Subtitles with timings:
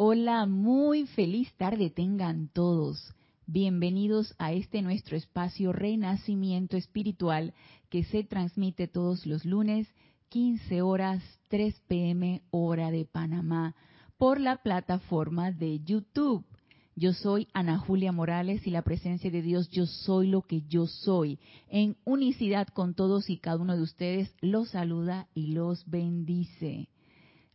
[0.00, 3.12] Hola, muy feliz tarde tengan todos.
[3.48, 7.52] Bienvenidos a este nuestro espacio Renacimiento Espiritual
[7.90, 9.88] que se transmite todos los lunes,
[10.28, 13.74] 15 horas, 3 pm hora de Panamá,
[14.18, 16.46] por la plataforma de YouTube.
[16.94, 20.86] Yo soy Ana Julia Morales y la presencia de Dios, yo soy lo que yo
[20.86, 21.40] soy.
[21.68, 26.88] En unicidad con todos y cada uno de ustedes, los saluda y los bendice.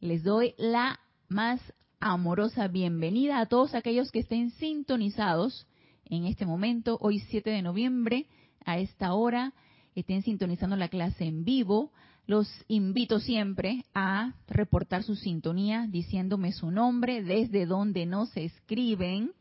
[0.02, 1.00] Les doy la
[1.30, 1.62] más
[2.06, 5.66] amorosa bienvenida a todos aquellos que estén sintonizados
[6.04, 8.28] en este momento, hoy 7 de noviembre,
[8.66, 9.54] a esta hora,
[9.96, 11.94] estén sintonizando la clase en vivo.
[12.28, 19.32] Los invito siempre a reportar su sintonía diciéndome su nombre, desde donde nos escriben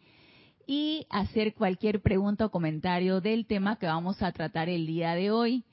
[0.65, 5.33] y hacer cualquier pregunta o comentario del tema que vamos a tratar el día de
[5.33, 5.65] hoy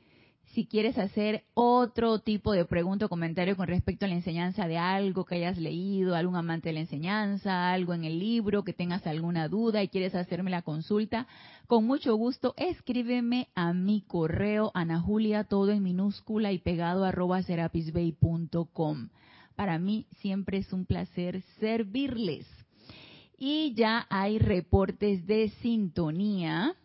[0.59, 4.77] si quieres hacer otro tipo de pregunta o comentario con respecto a la enseñanza de
[4.77, 9.08] algo que hayas leído, algún amante de la enseñanza, algo en el libro, que tengas
[9.08, 11.28] alguna duda y quieres hacerme la consulta,
[11.66, 19.08] con mucho gusto escríbeme a mi correo anajulia todo en minúscula y pegado arroba serapisbay.com.
[19.55, 22.45] Para mí siempre es un placer servirles.
[23.38, 26.76] Y ya hay reportes de sintonía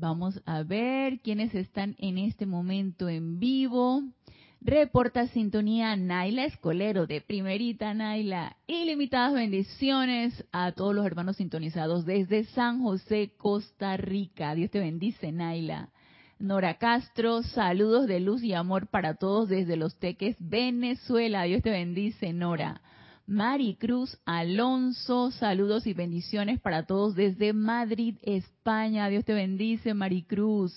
[0.00, 4.04] Vamos a ver quiénes están en este momento en vivo.
[4.60, 8.56] Reporta sintonía Naila Escolero, de primerita Naila.
[8.68, 14.54] Ilimitadas bendiciones a todos los hermanos sintonizados desde San José, Costa Rica.
[14.54, 15.88] Dios te bendice, Naila.
[16.38, 21.42] Nora Castro, saludos de luz y amor para todos desde Los Teques, Venezuela.
[21.42, 22.82] Dios te bendice, Nora.
[23.28, 29.06] Maricruz Alonso, saludos y bendiciones para todos desde Madrid, España.
[29.10, 30.72] Dios te bendice, Maricruz.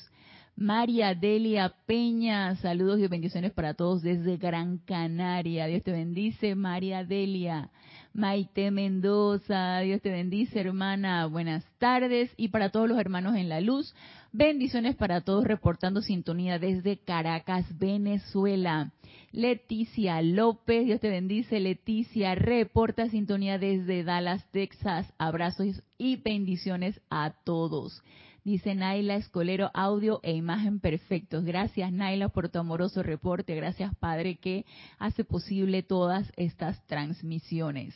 [0.57, 5.66] María Delia Peña, saludos y bendiciones para todos desde Gran Canaria.
[5.67, 7.69] Dios te bendice, María Delia.
[8.13, 11.27] Maite Mendoza, Dios te bendice, hermana.
[11.27, 12.33] Buenas tardes.
[12.35, 13.95] Y para todos los hermanos en la luz,
[14.31, 18.92] bendiciones para todos reportando sintonía desde Caracas, Venezuela.
[19.31, 25.12] Leticia López, Dios te bendice, Leticia, reporta sintonía desde Dallas, Texas.
[25.18, 28.03] Abrazos y bendiciones a todos.
[28.44, 31.46] Dice Naila Escolero, audio e imagen perfectos.
[31.46, 33.56] Gracias Naila por tu amoroso reporte.
[33.56, 34.66] Gracias Padre que
[34.97, 37.96] hace posible todas estas transmisiones.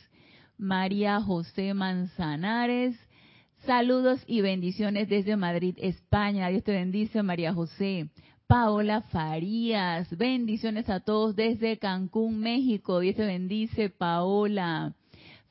[0.56, 2.96] María José Manzanares,
[3.66, 6.48] saludos y bendiciones desde Madrid, España.
[6.48, 8.08] Dios te bendice María José.
[8.46, 10.08] Paola Farías.
[10.16, 13.00] Bendiciones a todos desde Cancún, México.
[13.00, 14.94] Dios te bendice, Paola.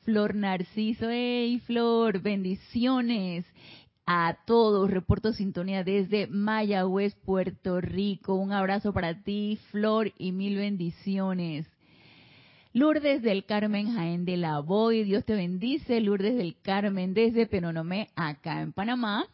[0.00, 3.44] Flor Narciso, hey Flor, bendiciones
[4.06, 4.90] a todos.
[4.90, 8.34] Reporto sintonía desde Mayagüez, Puerto Rico.
[8.34, 11.66] Un abrazo para ti, Flor, y mil bendiciones.
[12.76, 15.98] Lourdes del Carmen Jaén de la Boy, Dios te bendice.
[15.98, 19.24] Lourdes del Carmen desde Penonomé, acá en Panamá.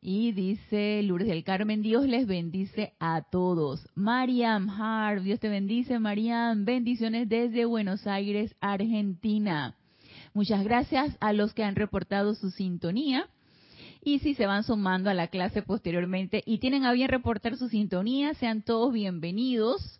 [0.00, 3.88] Y dice Lourdes del Carmen, Dios les bendice a todos.
[3.96, 6.64] Mariam Hart, Dios te bendice, Mariam.
[6.64, 9.74] Bendiciones desde Buenos Aires, Argentina.
[10.32, 13.26] Muchas gracias a los que han reportado su sintonía.
[14.00, 17.68] Y si se van sumando a la clase posteriormente y tienen a bien reportar su
[17.68, 19.98] sintonía, sean todos bienvenidos.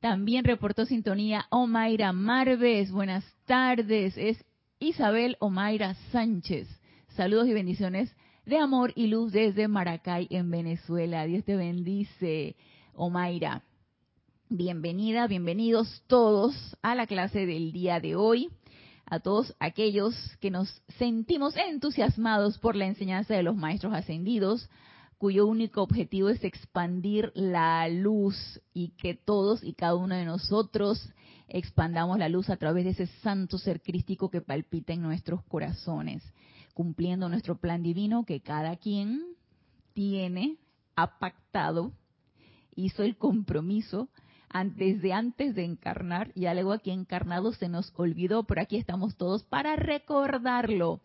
[0.00, 2.92] También reportó sintonía Omaira Marves.
[2.92, 4.16] Buenas tardes.
[4.16, 4.44] Es
[4.78, 6.68] Isabel Omaira Sánchez.
[7.16, 8.14] Saludos y bendiciones
[8.46, 11.26] de amor y luz desde Maracay, en Venezuela.
[11.26, 12.54] Dios te bendice,
[12.94, 13.64] Omaira.
[14.48, 18.50] Bienvenida, bienvenidos todos a la clase del día de hoy.
[19.04, 24.70] A todos aquellos que nos sentimos entusiasmados por la enseñanza de los maestros ascendidos,
[25.18, 31.12] cuyo único objetivo es expandir la luz y que todos y cada uno de nosotros
[31.48, 36.22] expandamos la luz a través de ese santo ser crístico que palpita en nuestros corazones
[36.78, 39.24] cumpliendo nuestro plan divino que cada quien
[39.94, 40.58] tiene,
[40.94, 41.90] ha pactado,
[42.76, 44.10] hizo el compromiso
[44.48, 49.16] antes de antes de encarnar, y algo aquí encarnado se nos olvidó, pero aquí estamos
[49.16, 51.00] todos para recordarlo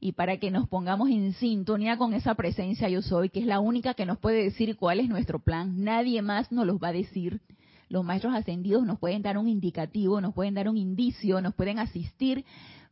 [0.00, 3.60] y para que nos pongamos en sintonía con esa presencia yo soy, que es la
[3.60, 5.82] única que nos puede decir cuál es nuestro plan.
[5.82, 7.40] Nadie más nos los va a decir.
[7.88, 11.78] Los maestros ascendidos nos pueden dar un indicativo, nos pueden dar un indicio, nos pueden
[11.78, 12.44] asistir,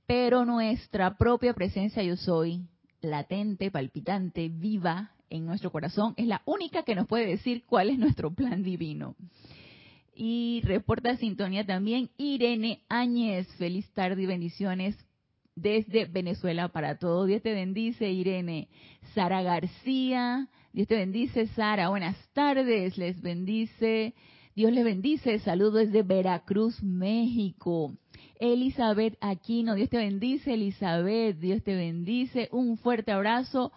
[0.07, 2.63] pero nuestra propia presencia yo soy,
[3.03, 7.99] latente, palpitante, viva en nuestro corazón, es la única que nos puede decir cuál es
[7.99, 9.15] nuestro plan divino.
[10.15, 13.47] Y reporta sintonía también Irene Áñez.
[13.59, 14.97] Feliz tarde y bendiciones
[15.57, 17.25] desde Venezuela para todo.
[17.27, 18.69] Dios te bendice, Irene.
[19.15, 20.49] Sara García.
[20.73, 21.89] Dios te bendice, Sara.
[21.89, 22.97] Buenas tardes.
[22.97, 24.15] Les bendice.
[24.55, 25.39] Dios les bendice.
[25.41, 27.97] Saludos desde Veracruz, México.
[28.39, 33.73] Elizabeth Aquino, Dios te bendice, Elizabeth, Dios te bendice, un fuerte abrazo.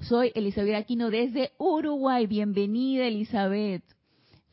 [0.00, 3.84] Soy Elizabeth Aquino desde Uruguay, bienvenida Elizabeth.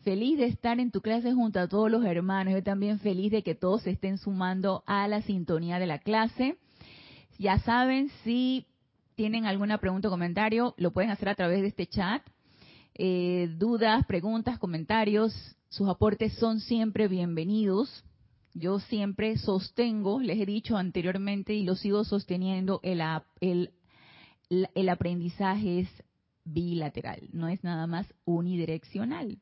[0.03, 2.55] Feliz de estar en tu clase junto a todos los hermanos.
[2.55, 6.57] Yo también feliz de que todos se estén sumando a la sintonía de la clase.
[7.37, 8.65] Ya saben, si
[9.13, 12.23] tienen alguna pregunta o comentario, lo pueden hacer a través de este chat.
[12.95, 15.35] Eh, dudas, preguntas, comentarios,
[15.69, 18.03] sus aportes son siempre bienvenidos.
[18.55, 23.01] Yo siempre sostengo, les he dicho anteriormente y lo sigo sosteniendo, el,
[23.39, 23.71] el,
[24.49, 25.89] el aprendizaje es
[26.43, 29.37] bilateral, no es nada más unidireccional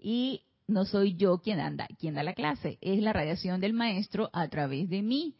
[0.00, 4.30] y no soy yo quien anda, quien da la clase, es la radiación del maestro
[4.32, 5.34] a través de mí.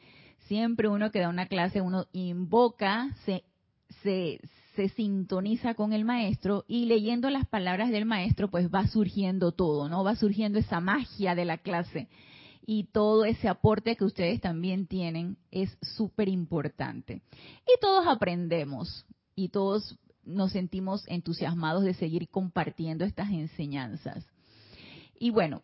[0.46, 3.44] Siempre uno que da una clase, uno invoca, se,
[4.02, 4.40] se,
[4.74, 9.88] se sintoniza con el maestro y leyendo las palabras del maestro, pues va surgiendo todo,
[9.88, 10.02] ¿no?
[10.02, 12.08] Va surgiendo esa magia de la clase.
[12.66, 17.22] Y todo ese aporte que ustedes también tienen es súper importante.
[17.64, 24.26] Y todos aprendemos y todos nos sentimos entusiasmados de seguir compartiendo estas enseñanzas.
[25.22, 25.62] Y bueno,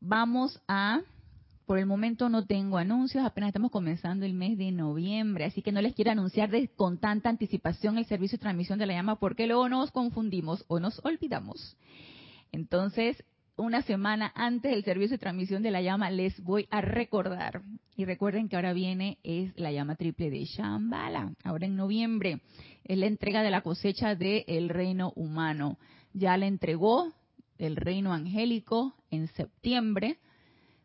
[0.00, 1.00] vamos a,
[1.64, 5.70] por el momento no tengo anuncios, apenas estamos comenzando el mes de noviembre, así que
[5.70, 9.46] no les quiero anunciar con tanta anticipación el servicio de transmisión de la llama porque
[9.46, 11.76] luego nos confundimos o nos olvidamos.
[12.50, 13.22] Entonces,
[13.56, 17.62] una semana antes del servicio de transmisión de la llama les voy a recordar.
[17.94, 22.40] Y recuerden que ahora viene es la llama triple de Shambhala, ahora en noviembre.
[22.82, 25.78] Es la entrega de la cosecha del reino humano.
[26.12, 27.12] Ya la entregó
[27.60, 30.18] el reino angélico en septiembre,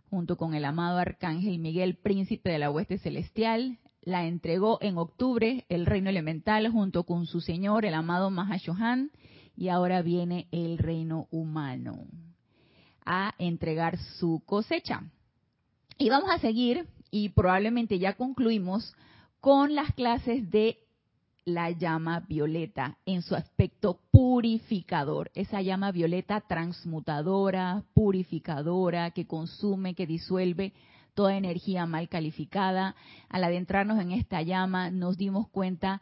[0.10, 3.80] junto con el amado arcángel Miguel, príncipe de la hueste celestial.
[4.02, 9.12] La entregó en octubre el reino elemental junto con su señor, el amado Mahashohan,
[9.56, 12.06] y ahora viene el reino humano
[13.06, 15.04] a entregar su cosecha.
[15.98, 18.94] Y vamos a seguir, y probablemente ya concluimos,
[19.40, 20.85] con las clases de
[21.46, 30.08] la llama violeta en su aspecto purificador, esa llama violeta transmutadora, purificadora, que consume, que
[30.08, 30.74] disuelve
[31.14, 32.96] toda energía mal calificada.
[33.30, 36.02] Al adentrarnos en esta llama nos dimos cuenta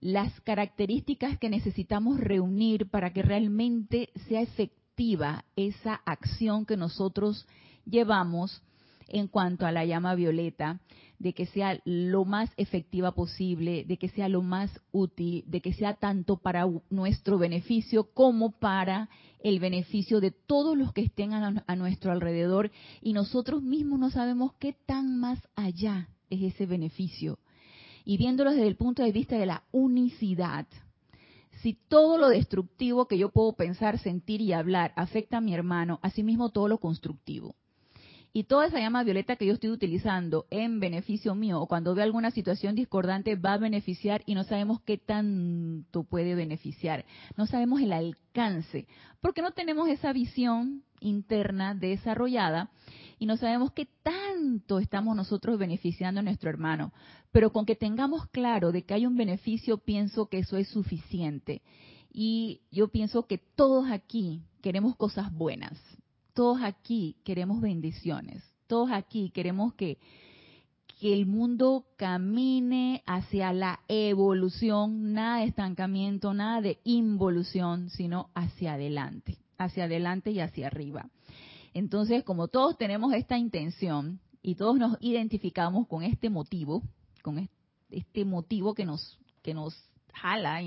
[0.00, 7.46] las características que necesitamos reunir para que realmente sea efectiva esa acción que nosotros
[7.86, 8.62] llevamos
[9.08, 10.80] en cuanto a la llama violeta
[11.22, 15.72] de que sea lo más efectiva posible, de que sea lo más útil, de que
[15.72, 19.08] sea tanto para nuestro beneficio como para
[19.38, 24.54] el beneficio de todos los que estén a, nuestro alrededor y nosotros mismos no sabemos
[24.58, 27.38] qué tan más allá es ese beneficio.
[28.04, 30.66] Y viéndolo desde el punto de vista de la unicidad,
[31.62, 36.00] si todo lo destructivo que yo puedo pensar, sentir y hablar afecta a mi hermano,
[36.02, 37.54] asimismo todo lo constructivo
[38.34, 42.04] y toda esa llama violeta que yo estoy utilizando en beneficio mío o cuando veo
[42.04, 47.04] alguna situación discordante va a beneficiar y no sabemos qué tanto puede beneficiar.
[47.36, 48.86] No sabemos el alcance
[49.20, 52.70] porque no tenemos esa visión interna desarrollada
[53.18, 56.92] y no sabemos qué tanto estamos nosotros beneficiando a nuestro hermano.
[57.32, 61.60] Pero con que tengamos claro de que hay un beneficio, pienso que eso es suficiente.
[62.10, 65.78] Y yo pienso que todos aquí queremos cosas buenas
[66.34, 69.98] todos aquí queremos bendiciones, todos aquí queremos que,
[71.00, 78.74] que el mundo camine hacia la evolución, nada de estancamiento, nada de involución, sino hacia
[78.74, 81.10] adelante, hacia adelante y hacia arriba.
[81.74, 86.82] Entonces, como todos tenemos esta intención y todos nos identificamos con este motivo,
[87.22, 87.48] con
[87.90, 89.74] este motivo que nos que nos
[90.12, 90.60] jala,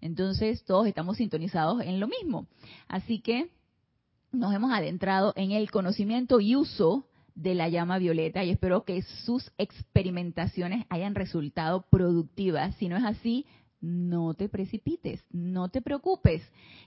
[0.00, 2.46] entonces todos estamos sintonizados en lo mismo.
[2.88, 3.50] Así que
[4.32, 9.02] nos hemos adentrado en el conocimiento y uso de la llama violeta y espero que
[9.24, 12.74] sus experimentaciones hayan resultado productivas.
[12.76, 13.46] Si no es así,
[13.80, 16.42] no te precipites, no te preocupes,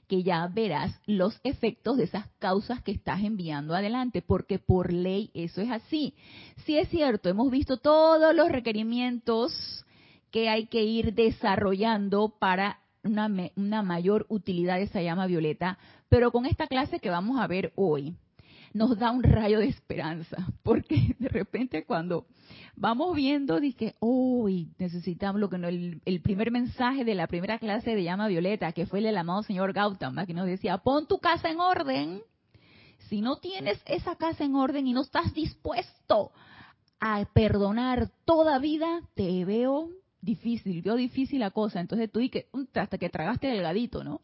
[0.07, 5.29] que ya verás los efectos de esas causas que estás enviando adelante, porque por ley
[5.33, 6.15] eso es así.
[6.65, 9.85] Si es cierto, hemos visto todos los requerimientos
[10.31, 15.77] que hay que ir desarrollando para una, mayor utilidad de esa llama violeta,
[16.09, 18.15] pero con esta clase que vamos a ver hoy,
[18.73, 22.25] nos da un rayo de esperanza, porque de repente cuando
[22.75, 27.95] vamos viendo, dije, hoy necesitamos lo que no, el, primer mensaje de la primera clase
[27.95, 31.19] de llama violeta, que fue el del amado señor Gautama, que nos decía, pon tu
[31.19, 32.21] casa en orden.
[33.09, 36.31] Si no tienes esa casa en orden y no estás dispuesto
[36.99, 39.89] a perdonar toda vida, te veo
[40.25, 41.79] difícil, veo difícil la cosa.
[41.79, 44.21] Entonces tú y que hasta que tragaste delgadito, ¿no?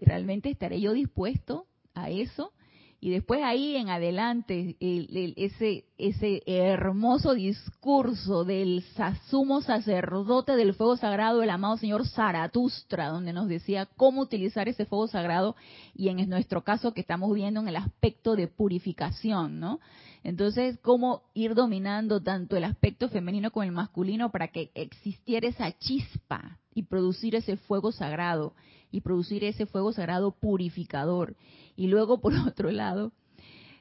[0.00, 2.52] ¿Realmente estaré yo dispuesto a eso?
[3.00, 8.84] Y después ahí en adelante, ese, ese hermoso discurso del
[9.30, 14.84] sumo sacerdote del fuego sagrado, el amado señor Zaratustra, donde nos decía cómo utilizar ese
[14.84, 15.54] fuego sagrado
[15.94, 19.78] y en nuestro caso que estamos viendo en el aspecto de purificación, ¿no?
[20.28, 25.72] Entonces, cómo ir dominando tanto el aspecto femenino como el masculino para que existiera esa
[25.78, 28.52] chispa y producir ese fuego sagrado
[28.90, 31.34] y producir ese fuego sagrado purificador.
[31.76, 33.12] Y luego, por otro lado,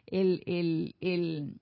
[0.05, 1.59] el, el, el,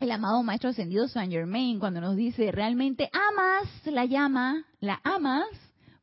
[0.00, 5.46] el amado Maestro Ascendido Saint Germain, cuando nos dice, realmente amas la llama, la amas,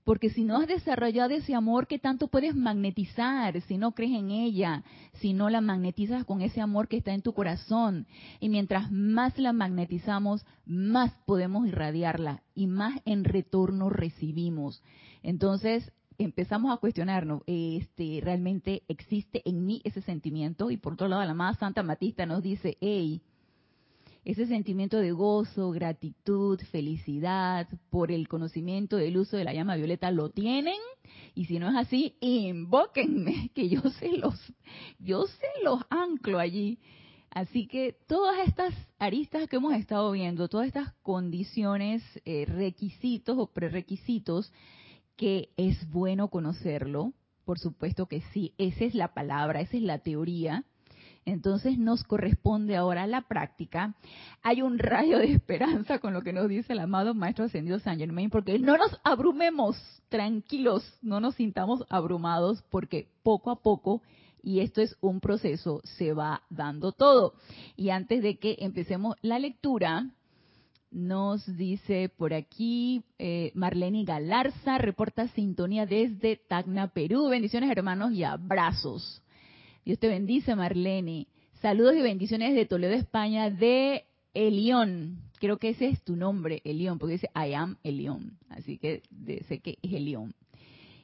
[0.06, 4.30] porque si no has desarrollado ese amor, ¿qué tanto puedes magnetizar si no crees en
[4.30, 4.84] ella?
[5.14, 8.06] Si no la magnetizas con ese amor que está en tu corazón.
[8.40, 14.84] Y mientras más la magnetizamos, más podemos irradiarla y más en retorno recibimos.
[15.24, 21.26] Entonces, empezamos a cuestionarnos, este, realmente existe en mí ese sentimiento y por otro lado
[21.26, 23.24] la más Santa Matista nos dice, hey,
[24.26, 30.10] ese sentimiento de gozo, gratitud, felicidad por el conocimiento del uso de la llama violeta
[30.10, 30.80] lo tienen
[31.36, 34.36] y si no es así, invóquenme que yo se los
[35.00, 36.80] yo se los anclo allí.
[37.30, 43.48] Así que todas estas aristas que hemos estado viendo, todas estas condiciones, eh, requisitos o
[43.48, 44.52] prerequisitos
[45.18, 47.14] que es bueno conocerlo,
[47.44, 50.66] por supuesto que sí, esa es la palabra, esa es la teoría.
[51.26, 53.96] Entonces nos corresponde ahora la práctica.
[54.44, 57.98] Hay un rayo de esperanza con lo que nos dice el amado Maestro Ascendido San
[57.98, 59.76] Germain, porque no nos abrumemos,
[60.10, 64.04] tranquilos, no nos sintamos abrumados, porque poco a poco,
[64.44, 67.34] y esto es un proceso, se va dando todo.
[67.76, 70.12] Y antes de que empecemos la lectura,
[70.92, 77.28] nos dice por aquí eh, Marlene Galarza, reporta sintonía desde Tacna, Perú.
[77.30, 79.24] Bendiciones hermanos y abrazos.
[79.86, 81.28] Dios te bendice Marlene.
[81.62, 85.22] Saludos y bendiciones de Toledo, España, de Elión.
[85.40, 88.40] Creo que ese es tu nombre, Elión, porque dice I am Elión.
[88.50, 89.04] Así que
[89.48, 90.34] sé que es Elión.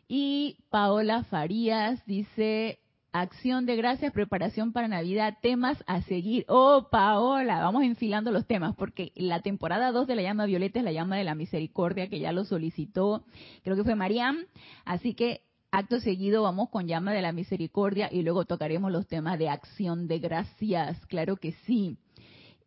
[0.08, 2.80] Y Paola Farías dice,
[3.14, 6.46] Acción de gracias, preparación para Navidad, temas a seguir.
[6.48, 10.86] Oh, Paola, vamos enfilando los temas, porque la temporada 2 de la llama violeta es
[10.86, 13.26] la llama de la misericordia, que ya lo solicitó,
[13.64, 14.38] creo que fue Mariam.
[14.86, 19.40] Así que acto seguido vamos con llama de la misericordia y luego tocaremos los temas
[19.40, 21.98] de acción de gracias, claro que sí.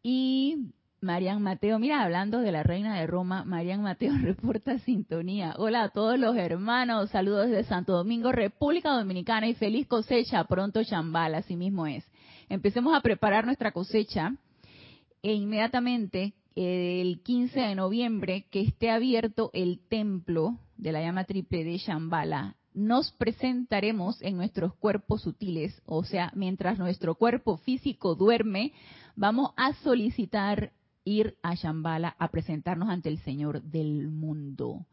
[0.03, 5.55] Y Marian Mateo, mira, hablando de la reina de Roma, Marian Mateo reporta sintonía.
[5.59, 10.83] Hola a todos los hermanos, saludos desde Santo Domingo, República Dominicana y feliz cosecha, pronto
[10.83, 12.11] chambal, así mismo es.
[12.49, 14.35] Empecemos a preparar nuestra cosecha
[15.23, 21.65] e inmediatamente el 15 de noviembre que esté abierto el templo de la llama triple
[21.65, 28.73] de Shambhala, nos presentaremos en nuestros cuerpos sutiles, o sea, mientras nuestro cuerpo físico duerme,
[29.15, 30.73] vamos a solicitar
[31.05, 34.87] ir a Shambhala a presentarnos ante el Señor del mundo,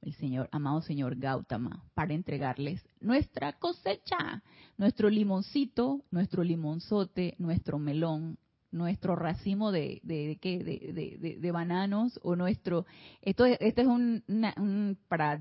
[0.00, 4.42] el Señor, amado Señor Gautama, para entregarles nuestra cosecha,
[4.76, 8.36] nuestro limoncito, nuestro limonzote, nuestro melón,
[8.72, 12.86] nuestro racimo de, de, de, de, bananos o nuestro,
[13.20, 15.40] esto, esto es un, un, para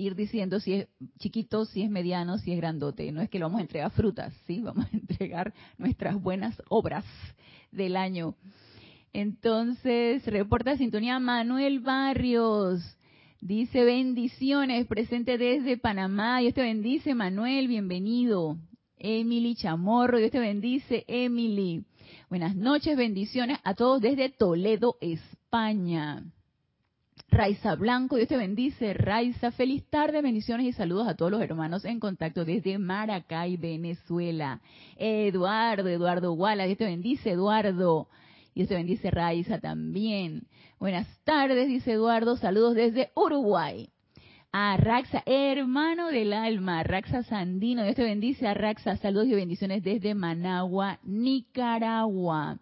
[0.00, 0.88] ir diciendo si es
[1.18, 3.12] chiquito, si es mediano, si es grandote.
[3.12, 7.04] No es que lo vamos a entregar frutas, sí, vamos a entregar nuestras buenas obras
[7.70, 8.34] del año.
[9.12, 12.80] Entonces, reporta sintonía Manuel Barrios.
[13.40, 16.40] Dice bendiciones, presente desde Panamá.
[16.40, 18.58] Dios te bendice, Manuel, bienvenido.
[18.96, 21.84] Emily Chamorro, Dios te bendice, Emily.
[22.28, 26.22] Buenas noches, bendiciones a todos desde Toledo, España.
[27.30, 28.92] Raiza Blanco, Dios te bendice.
[28.92, 34.60] Raiza, feliz tarde, bendiciones y saludos a todos los hermanos en contacto desde Maracay, Venezuela.
[34.96, 38.08] Eduardo, Eduardo Guala, Dios te bendice, Eduardo.
[38.54, 40.48] Dios te bendice, Raiza, también.
[40.80, 42.36] Buenas tardes, dice Eduardo.
[42.36, 43.88] Saludos desde Uruguay.
[44.52, 49.84] A Raxa, hermano del alma, Raxa Sandino, Dios te bendice, a Raxa, saludos y bendiciones
[49.84, 52.58] desde Managua, Nicaragua.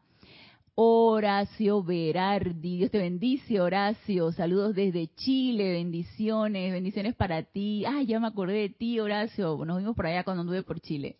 [0.80, 7.84] Horacio Berardi, Dios te bendice, Horacio, saludos desde Chile, bendiciones, bendiciones para ti.
[7.84, 11.16] Ay, ya me acordé de ti, Horacio, nos vimos por allá cuando anduve por Chile.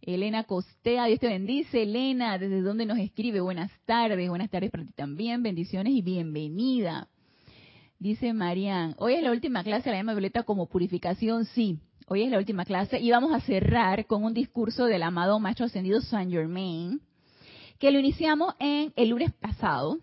[0.00, 1.82] Elena Costea, Dios te bendice.
[1.82, 3.40] Elena, ¿desde dónde nos escribe?
[3.40, 7.08] Buenas tardes, buenas tardes para ti también, bendiciones y bienvenida.
[7.98, 11.80] Dice Marian, hoy es la última clase de la llama violeta como purificación, sí.
[12.08, 15.66] Hoy es la última clase y vamos a cerrar con un discurso del amado Maestro
[15.66, 17.02] Ascendido Saint Germain,
[17.78, 19.98] que lo iniciamos en el lunes pasado,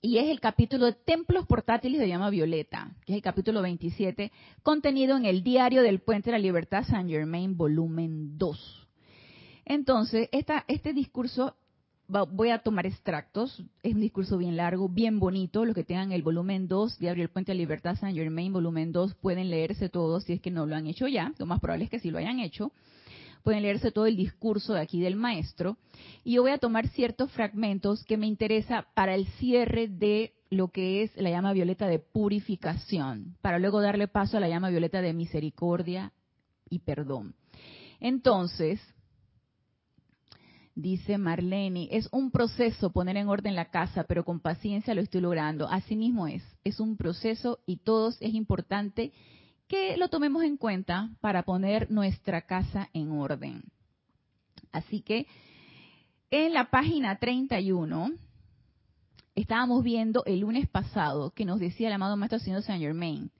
[0.00, 4.32] y es el capítulo de Templos Portátiles de Llama Violeta, que es el capítulo 27,
[4.62, 8.86] contenido en el Diario del Puente de la Libertad Saint Germain, volumen 2.
[9.64, 11.56] Entonces, esta, este discurso,
[12.06, 16.22] voy a tomar extractos, es un discurso bien largo, bien bonito, los que tengan el
[16.22, 20.20] volumen 2 de Abre el Puente a Libertad San Germain, volumen 2, pueden leerse todo
[20.20, 22.18] si es que no lo han hecho ya, lo más probable es que sí lo
[22.18, 22.72] hayan hecho
[23.44, 25.76] pueden leerse todo el discurso de aquí del maestro.
[26.24, 30.68] Y yo voy a tomar ciertos fragmentos que me interesa para el cierre de lo
[30.68, 35.02] que es la llama violeta de purificación, para luego darle paso a la llama violeta
[35.02, 36.12] de misericordia
[36.70, 37.34] y perdón.
[38.00, 38.80] Entonces,
[40.74, 45.20] dice Marlene, es un proceso poner en orden la casa, pero con paciencia lo estoy
[45.20, 45.68] logrando.
[45.68, 49.12] Así mismo es, es un proceso y todos es importante
[49.74, 53.64] que lo tomemos en cuenta para poner nuestra casa en orden.
[54.70, 55.26] Así que
[56.30, 58.12] en la página 31
[59.34, 63.32] estábamos viendo el lunes pasado que nos decía el amado Maestro Señor Saint Germain,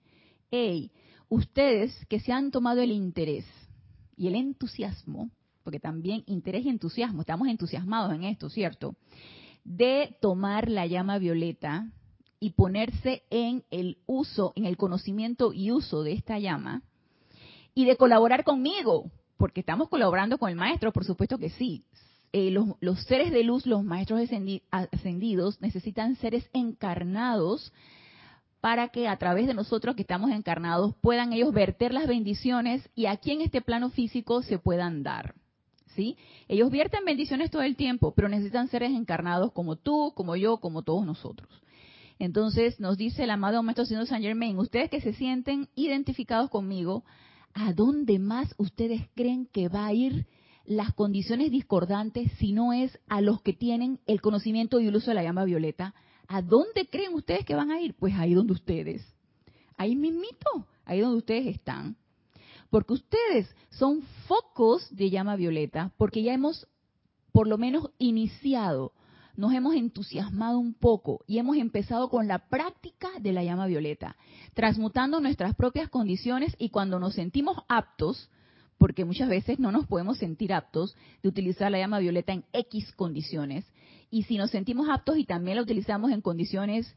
[0.51, 0.91] hey,
[1.29, 3.45] ustedes que se han tomado el interés
[4.17, 5.31] y el entusiasmo,
[5.63, 8.97] porque también interés y entusiasmo, estamos entusiasmados en esto, ¿cierto?
[9.63, 11.89] De tomar la llama violeta
[12.39, 16.83] y ponerse en el uso, en el conocimiento y uso de esta llama,
[17.73, 21.83] y de colaborar conmigo, porque estamos colaborando con el maestro, por supuesto que sí.
[22.37, 24.21] Eh, los, seres de luz, los maestros
[24.69, 27.71] ascendidos, necesitan seres encarnados
[28.59, 33.05] para que a través de nosotros que estamos encarnados puedan ellos verter las bendiciones y
[33.05, 35.35] aquí en este plano físico se puedan dar.
[35.95, 36.17] ¿Sí?
[36.49, 40.81] Ellos vierten bendiciones todo el tiempo, pero necesitan seres encarnados como tú, como yo, como
[40.81, 41.47] todos nosotros.
[42.19, 47.03] Entonces nos dice el amado Maestro Señor San Germain, ustedes que se sienten identificados conmigo,
[47.53, 50.25] ¿a dónde más ustedes creen que va a ir
[50.65, 55.11] las condiciones discordantes si no es a los que tienen el conocimiento y el uso
[55.11, 55.93] de la llama violeta?
[56.27, 57.93] ¿A dónde creen ustedes que van a ir?
[57.95, 59.05] Pues ahí donde ustedes.
[59.77, 61.97] Ahí mismito, ahí donde ustedes están.
[62.69, 66.67] Porque ustedes son focos de llama violeta, porque ya hemos
[67.31, 68.93] por lo menos iniciado
[69.37, 74.15] nos hemos entusiasmado un poco y hemos empezado con la práctica de la llama violeta,
[74.53, 78.29] transmutando nuestras propias condiciones y cuando nos sentimos aptos,
[78.77, 82.91] porque muchas veces no nos podemos sentir aptos de utilizar la llama violeta en X
[82.93, 83.65] condiciones,
[84.09, 86.93] y si nos sentimos aptos y también la utilizamos en condiciones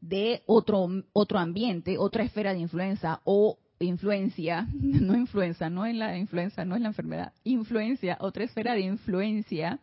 [0.00, 6.16] de otro, otro ambiente, otra esfera de influencia o influencia, no influenza, no es la
[6.18, 9.80] influenza, no es la enfermedad, influencia, otra esfera de influencia,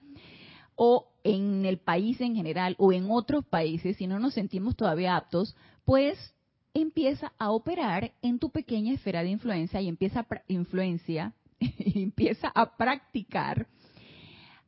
[0.76, 5.18] o en el país en general o en otros países, si no nos sentimos todavía
[5.18, 6.18] aptos, pues
[6.76, 12.78] empieza a operar en tu pequeña esfera de influencia y empieza a influencia, empieza a
[12.78, 13.68] practicar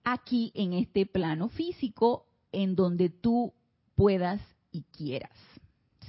[0.04, 3.54] aquí en este plano físico en donde tú
[3.96, 4.42] puedas
[4.72, 5.38] y quieras,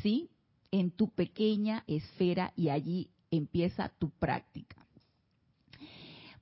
[0.03, 0.31] ¿sí?
[0.71, 4.77] En tu pequeña esfera y allí empieza tu práctica.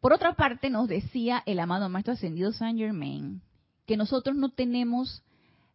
[0.00, 3.42] Por otra parte, nos decía el amado Maestro Ascendido Saint Germain
[3.86, 5.22] que nosotros no tenemos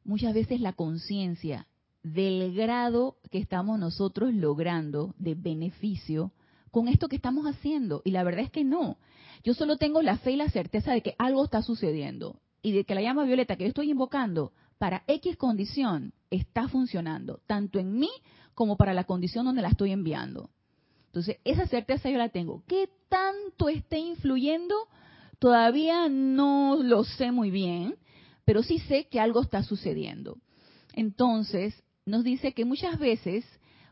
[0.03, 1.67] muchas veces la conciencia
[2.03, 6.31] del grado que estamos nosotros logrando de beneficio
[6.71, 8.01] con esto que estamos haciendo.
[8.03, 8.97] Y la verdad es que no.
[9.43, 12.83] Yo solo tengo la fe y la certeza de que algo está sucediendo y de
[12.85, 17.99] que la llama violeta que yo estoy invocando para X condición está funcionando, tanto en
[17.99, 18.09] mí
[18.53, 20.49] como para la condición donde la estoy enviando.
[21.07, 22.63] Entonces, esa certeza yo la tengo.
[22.67, 24.75] ¿Qué tanto está influyendo?
[25.41, 27.95] Todavía no lo sé muy bien,
[28.45, 30.37] pero sí sé que algo está sucediendo.
[30.93, 31.73] Entonces,
[32.05, 33.43] nos dice que muchas veces,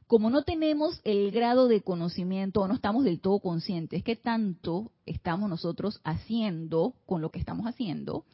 [0.05, 4.91] como no tenemos el grado de conocimiento o no estamos del todo conscientes que tanto
[5.07, 8.25] estamos nosotros haciendo con lo que estamos haciendo,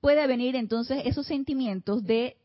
[0.00, 2.36] puede venir entonces esos sentimientos de,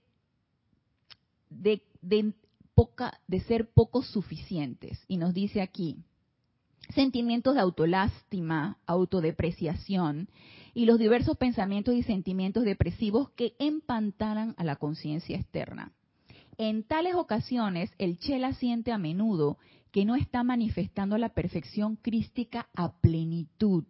[1.51, 2.33] de, de,
[2.73, 4.99] poca, de ser poco suficientes.
[5.07, 5.99] Y nos dice aquí,
[6.89, 10.29] sentimientos de autolástima, autodepreciación
[10.73, 15.91] y los diversos pensamientos y sentimientos depresivos que empantanan a la conciencia externa.
[16.57, 19.57] En tales ocasiones, el chela siente a menudo
[19.91, 23.83] que no está manifestando la perfección crística a plenitud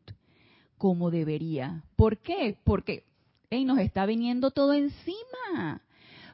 [0.78, 1.84] como debería.
[1.96, 2.58] ¿Por qué?
[2.64, 3.04] Porque
[3.52, 5.82] nos está viniendo todo encima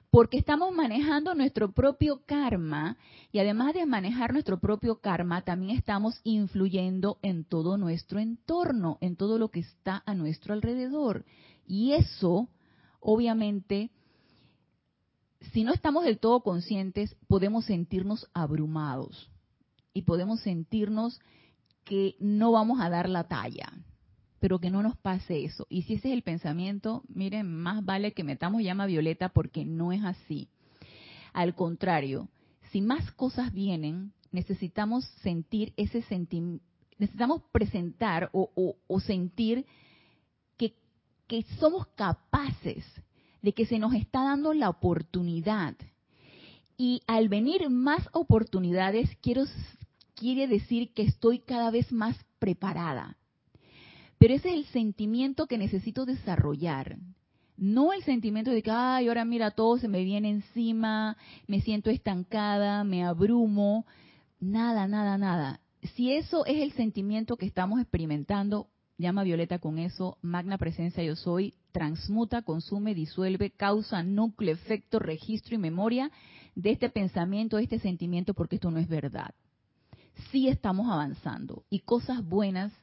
[0.10, 2.98] porque estamos manejando nuestro propio karma
[3.32, 9.16] y además de manejar nuestro propio karma, también estamos influyendo en todo nuestro entorno, en
[9.16, 11.26] todo lo que está a nuestro alrededor.
[11.66, 12.48] Y eso,
[13.00, 13.92] obviamente,
[15.52, 19.30] si no estamos del todo conscientes, podemos sentirnos abrumados
[19.94, 21.20] y podemos sentirnos
[21.84, 23.74] que no vamos a dar la talla
[24.40, 25.66] pero que no nos pase eso.
[25.70, 29.92] Y si ese es el pensamiento, miren, más vale que metamos llama violeta porque no
[29.92, 30.50] es así.
[31.34, 32.30] Al contrario,
[32.72, 36.64] si más cosas vienen, necesitamos sentir ese sentimiento,
[36.98, 39.66] necesitamos presentar o, o sentir
[41.28, 42.86] que somos capaces
[43.42, 45.76] de que se nos está dando la oportunidad.
[46.78, 49.44] Y al venir más oportunidades, quiero,
[50.16, 53.18] quiere decir que estoy cada vez más preparada.
[54.18, 56.98] Pero ese es el sentimiento que necesito desarrollar.
[57.56, 61.90] No el sentimiento de que, ay, ahora mira, todo se me viene encima, me siento
[61.90, 63.86] estancada, me abrumo.
[64.40, 65.60] Nada, nada, nada.
[65.96, 71.16] Si eso es el sentimiento que estamos experimentando, llama Violeta con eso, magna presencia yo
[71.16, 76.12] soy, transmuta, consume, disuelve, causa, núcleo, efecto, registro y memoria
[76.56, 79.34] de este pensamiento, de este sentimiento, porque esto no es verdad.
[80.32, 82.74] Sí estamos avanzando y cosas buenas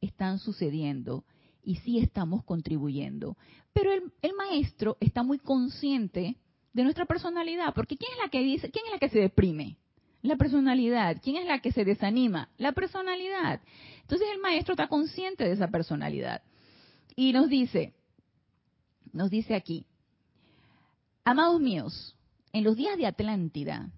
[0.00, 1.24] están sucediendo
[1.62, 3.36] y sí estamos contribuyendo.
[3.72, 6.36] Pero el, maestro está muy consciente
[6.72, 9.76] de nuestra personalidad, porque ¿quién es la que dice, quién es la que se deprime?
[10.22, 11.20] La personalidad.
[11.22, 12.48] ¿Quién es la que se desanima?
[12.56, 13.60] La personalidad.
[14.00, 16.42] Entonces el maestro está consciente de esa personalidad.
[17.14, 17.94] Y nos dice,
[19.12, 19.86] nos dice aquí,
[21.24, 22.16] amados míos,
[22.52, 23.90] en los días de Atlántida,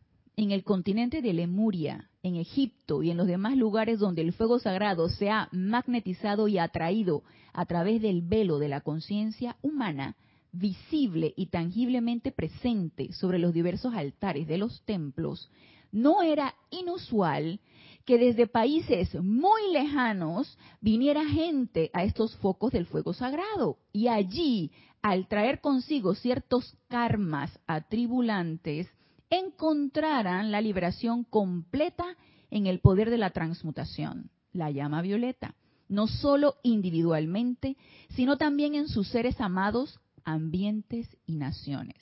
[0.43, 4.59] en el continente de Lemuria, en Egipto y en los demás lugares donde el fuego
[4.59, 7.23] sagrado se ha magnetizado y atraído
[7.53, 10.17] a través del velo de la conciencia humana,
[10.51, 15.51] visible y tangiblemente presente sobre los diversos altares de los templos,
[15.93, 17.61] no era inusual
[18.07, 23.77] que desde países muy lejanos viniera gente a estos focos del fuego sagrado.
[23.93, 24.73] Y allí,
[25.03, 28.89] al traer consigo ciertos karmas atribulantes,
[29.31, 32.17] encontraran la liberación completa
[32.51, 35.55] en el poder de la transmutación, la llama violeta,
[35.89, 37.77] no solo individualmente,
[38.11, 41.97] sino también en sus seres amados, ambientes y naciones.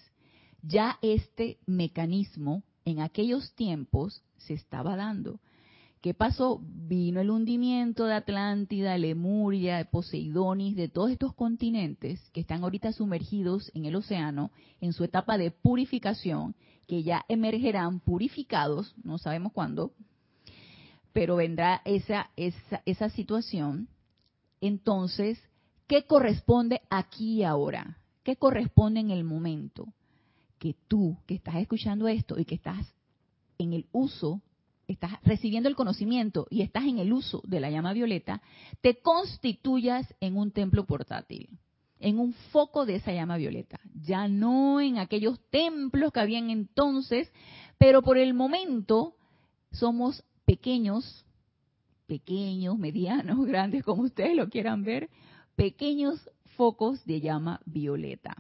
[0.63, 5.41] Ya este mecanismo en aquellos tiempos se estaba dando.
[6.01, 6.61] ¿Qué pasó?
[6.63, 13.73] Vino el hundimiento de Atlántida, Lemuria, Poseidonis, de todos estos continentes que están ahorita sumergidos
[13.75, 16.55] en el océano en su etapa de purificación,
[16.89, 19.93] que ya emergerán purificados, no sabemos cuándo,
[21.13, 23.89] pero vendrá esa, esa, esa situación.
[24.61, 25.39] Entonces,
[25.87, 27.99] ¿qué corresponde aquí y ahora?
[28.25, 29.93] ¿Qué corresponde en el momento?
[30.59, 32.95] que tú que estás escuchando esto y que estás
[33.59, 34.43] en el uso,
[34.87, 38.43] estás recibiendo el conocimiento y estás en el uso de la llama violeta,
[38.81, 41.59] te constituyas en un templo portátil,
[42.01, 43.81] en un foco de esa llama violeta.
[44.03, 47.31] Ya no en aquellos templos que habían entonces,
[47.79, 49.15] pero por el momento
[49.73, 51.25] somos pequeños,
[52.07, 55.11] pequeños, medianos, grandes, como ustedes lo quieran ver,
[55.57, 58.37] pequeños focos de llama violeta.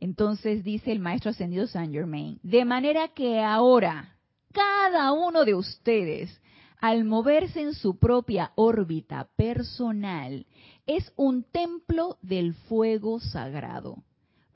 [0.00, 4.16] Entonces dice el maestro ascendido Saint Germain, de manera que ahora
[4.52, 6.40] cada uno de ustedes,
[6.80, 10.46] al moverse en su propia órbita personal,
[10.86, 14.02] es un templo del fuego sagrado.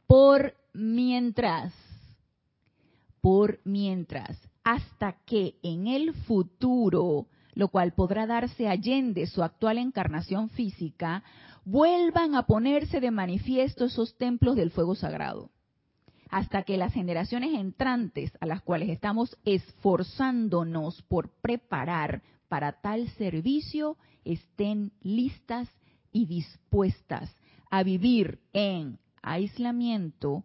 [0.07, 1.73] Por mientras,
[3.21, 10.49] por mientras, hasta que en el futuro, lo cual podrá darse allende su actual encarnación
[10.51, 11.23] física,
[11.65, 15.51] vuelvan a ponerse de manifiesto esos templos del fuego sagrado,
[16.31, 23.97] hasta que las generaciones entrantes a las cuales estamos esforzándonos por preparar para tal servicio
[24.25, 25.69] estén listas
[26.13, 27.35] y dispuestas
[27.71, 30.45] a vivir en aislamiento,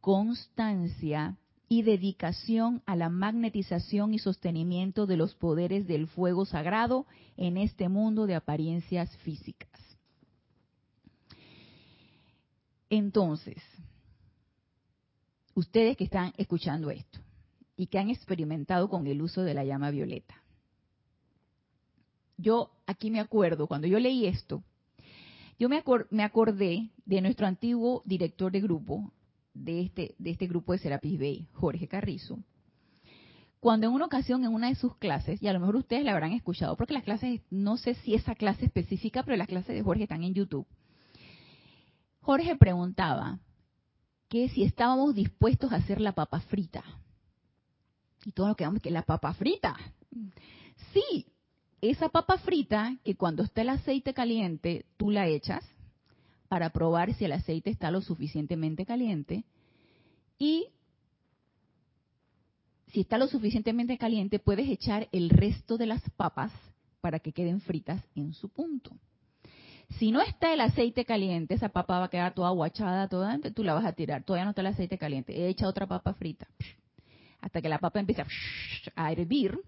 [0.00, 1.36] constancia
[1.68, 7.88] y dedicación a la magnetización y sostenimiento de los poderes del fuego sagrado en este
[7.88, 9.70] mundo de apariencias físicas.
[12.90, 13.62] Entonces,
[15.54, 17.18] ustedes que están escuchando esto
[17.76, 20.42] y que han experimentado con el uso de la llama violeta,
[22.36, 24.62] yo aquí me acuerdo, cuando yo leí esto,
[25.58, 25.82] yo me,
[26.22, 29.12] acordé de nuestro antiguo director de grupo,
[29.54, 32.38] de este, de este grupo de Serapis Bay, Jorge Carrizo,
[33.60, 36.12] cuando en una ocasión en una de sus clases, y a lo mejor ustedes la
[36.12, 39.82] habrán escuchado, porque las clases, no sé si esa clase específica, pero las clases de
[39.82, 40.66] Jorge están en YouTube,
[42.20, 43.38] Jorge preguntaba
[44.28, 46.82] que si estábamos dispuestos a hacer la papa frita.
[48.24, 49.76] Y todos nos quedamos que la papa frita.
[50.92, 51.26] Sí,
[51.90, 55.64] esa papa frita que cuando está el aceite caliente, tú la echas
[56.48, 59.44] para probar si el aceite está lo suficientemente caliente.
[60.38, 60.68] Y
[62.92, 66.52] si está lo suficientemente caliente, puedes echar el resto de las papas
[67.00, 68.92] para que queden fritas en su punto.
[69.98, 73.62] Si no está el aceite caliente, esa papa va a quedar toda aguachada, toda, tú
[73.62, 74.24] la vas a tirar.
[74.24, 75.48] Todavía no está el aceite caliente.
[75.48, 76.48] Echa otra papa frita.
[77.40, 78.24] Hasta que la papa empiece
[78.96, 79.58] a hervir.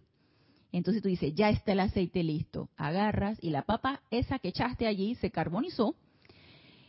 [0.73, 2.69] Entonces tú dices, ya está el aceite listo.
[2.77, 5.97] Agarras y la papa, esa que echaste allí, se carbonizó.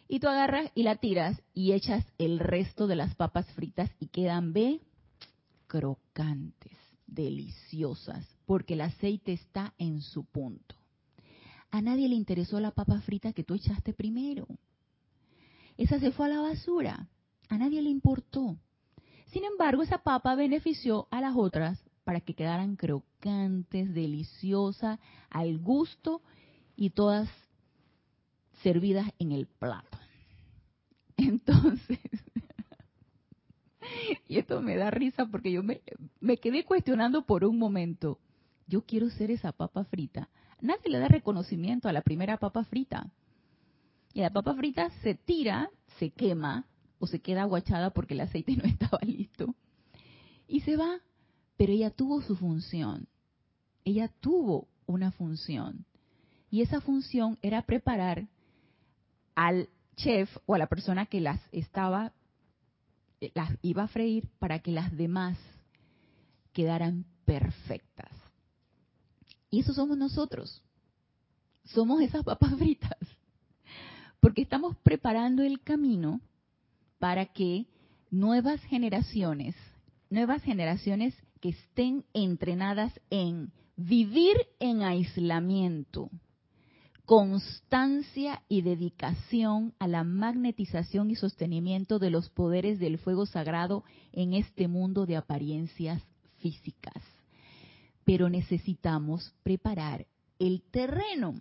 [0.07, 4.07] Y tú agarras y la tiras y echas el resto de las papas fritas y
[4.07, 4.79] quedan, ve,
[5.67, 10.75] crocantes, deliciosas, porque el aceite está en su punto.
[11.71, 14.47] A nadie le interesó la papa frita que tú echaste primero.
[15.77, 17.09] Esa se fue a la basura.
[17.49, 18.57] A nadie le importó.
[19.27, 24.99] Sin embargo, esa papa benefició a las otras para que quedaran crocantes, deliciosas,
[25.29, 26.21] al gusto
[26.75, 27.29] y todas
[28.63, 29.97] servidas en el plato.
[31.17, 31.99] Entonces,
[34.27, 35.81] y esto me da risa porque yo me,
[36.19, 38.19] me quedé cuestionando por un momento,
[38.67, 40.29] yo quiero ser esa papa frita.
[40.59, 43.11] Nadie le da reconocimiento a la primera papa frita.
[44.13, 46.65] Y la papa frita se tira, se quema
[46.99, 49.55] o se queda aguachada porque el aceite no estaba listo.
[50.47, 50.99] Y se va.
[51.57, 53.07] Pero ella tuvo su función.
[53.83, 55.85] Ella tuvo una función.
[56.49, 58.27] Y esa función era preparar
[59.35, 62.13] al chef o a la persona que las estaba,
[63.19, 65.37] eh, las iba a freír para que las demás
[66.53, 68.11] quedaran perfectas.
[69.49, 70.63] Y eso somos nosotros.
[71.65, 72.97] Somos esas papas fritas.
[74.19, 76.21] Porque estamos preparando el camino
[76.99, 77.67] para que
[78.09, 79.55] nuevas generaciones,
[80.09, 81.13] nuevas generaciones
[81.49, 86.09] estén entrenadas en vivir en aislamiento,
[87.05, 94.33] constancia y dedicación a la magnetización y sostenimiento de los poderes del fuego sagrado en
[94.33, 96.03] este mundo de apariencias
[96.39, 97.01] físicas.
[98.03, 100.07] Pero necesitamos preparar
[100.39, 101.35] el terreno,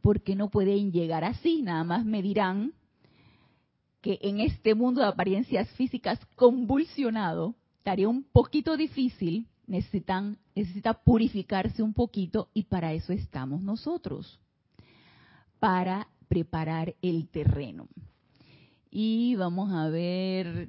[0.00, 2.72] porque no pueden llegar así, nada más me dirán
[4.00, 11.82] que en este mundo de apariencias físicas convulsionado, estaría un poquito difícil, necesitan, necesita purificarse
[11.82, 14.38] un poquito y para eso estamos nosotros
[15.58, 17.88] para preparar el terreno.
[18.90, 20.68] Y vamos a ver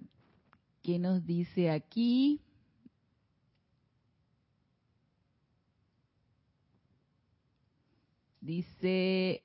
[0.82, 2.40] qué nos dice aquí.
[8.40, 9.44] Dice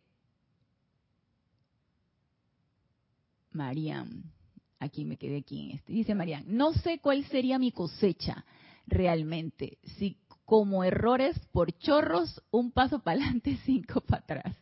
[3.51, 4.36] Marian,
[4.79, 5.93] aquí me quedé aquí en este.
[5.93, 8.45] Dice Marian, no sé cuál sería mi cosecha
[8.87, 14.57] realmente, si como errores por chorros, un paso para adelante, cinco para atrás.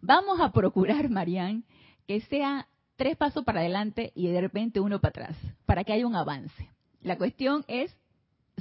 [0.00, 1.64] Vamos a procurar, Marian,
[2.06, 6.06] que sea tres pasos para adelante y de repente uno para atrás, para que haya
[6.06, 6.70] un avance.
[7.02, 7.94] La cuestión es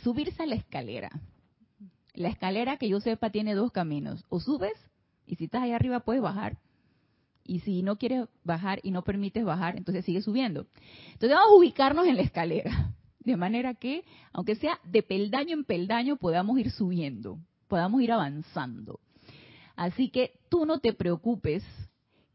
[0.01, 1.09] subirse a la escalera.
[2.13, 4.25] La escalera que yo sepa tiene dos caminos.
[4.29, 4.73] O subes
[5.25, 6.57] y si estás ahí arriba puedes bajar.
[7.45, 10.67] Y si no quieres bajar y no permites bajar, entonces sigue subiendo.
[11.13, 12.93] Entonces vamos a ubicarnos en la escalera.
[13.19, 14.03] De manera que,
[14.33, 18.99] aunque sea de peldaño en peldaño, podamos ir subiendo, podamos ir avanzando.
[19.77, 21.63] Así que tú no te preocupes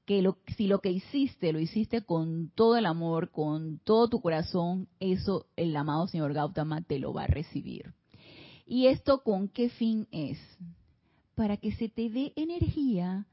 [0.09, 4.88] que si lo que hiciste lo hiciste con todo el amor, con todo tu corazón,
[5.01, 7.92] eso el amado señor Gautama te lo va a recibir.
[8.64, 10.38] ¿Y esto con qué fin es?
[11.35, 13.27] Para que se te dé energía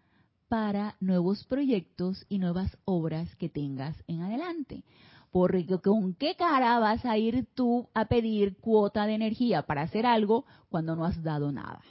[0.48, 4.84] para nuevos proyectos y nuevas obras que tengas en adelante.
[5.32, 10.06] Porque con qué cara vas a ir tú a pedir cuota de energía para hacer
[10.06, 11.82] algo cuando no has dado nada.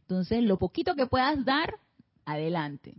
[0.00, 1.74] Entonces, lo poquito que puedas dar,
[2.24, 2.94] adelante.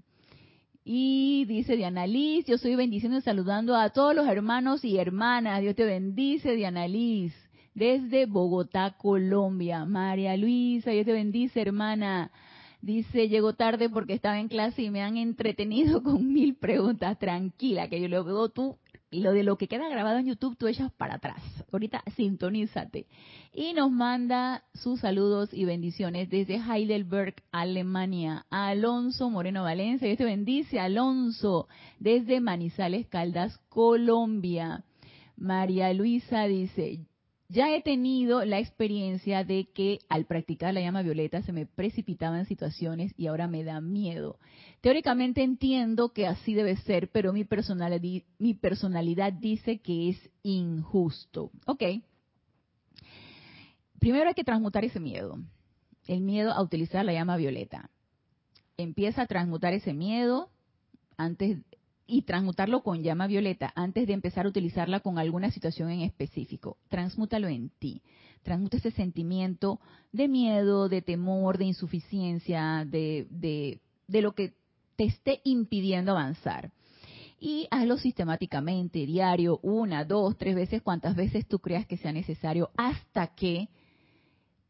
[0.84, 5.62] Y dice Diana Liz, yo soy bendiciendo y saludando a todos los hermanos y hermanas.
[5.62, 7.34] Dios te bendice, Diana Liz.
[7.74, 9.86] Desde Bogotá, Colombia.
[9.86, 12.32] María Luisa, Dios te bendice, hermana.
[12.82, 17.20] Dice, llegó tarde porque estaba en clase y me han entretenido con mil preguntas.
[17.20, 18.78] Tranquila, que yo lo veo tú
[19.12, 21.42] lo de lo que queda grabado en YouTube tú echas para atrás.
[21.72, 23.08] Ahorita sintonízate.
[23.54, 28.46] Y nos manda sus saludos y bendiciones desde Heidelberg, Alemania.
[28.50, 31.68] Alonso Moreno Valencia, Dios te bendice, Alonso,
[32.00, 34.84] desde Manizales Caldas, Colombia.
[35.36, 37.00] María Luisa dice,
[37.50, 42.46] ya he tenido la experiencia de que al practicar la llama violeta se me precipitaban
[42.46, 44.38] situaciones y ahora me da miedo.
[44.82, 51.50] Teóricamente entiendo que así debe ser, pero mi personalidad, mi personalidad dice que es injusto.
[51.66, 51.84] Ok.
[54.00, 55.40] Primero hay que transmutar ese miedo.
[56.06, 57.90] El miedo a utilizar la llama violeta.
[58.78, 60.52] Empieza a transmutar ese miedo
[61.18, 61.58] antes
[62.10, 66.78] y transmutarlo con llama violeta antes de empezar a utilizarla con alguna situación en específico.
[66.90, 68.02] Transmútalo en ti.
[68.42, 69.80] Transmuta ese sentimiento
[70.12, 74.54] de miedo, de temor, de insuficiencia, de, de, de lo que
[74.96, 76.72] te esté impidiendo avanzar.
[77.40, 82.72] Y hazlo sistemáticamente, diario, una, dos, tres veces, cuantas veces tú creas que sea necesario,
[82.76, 83.70] hasta que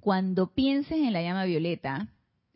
[0.02, 2.10] cuando pienses en la llama violeta,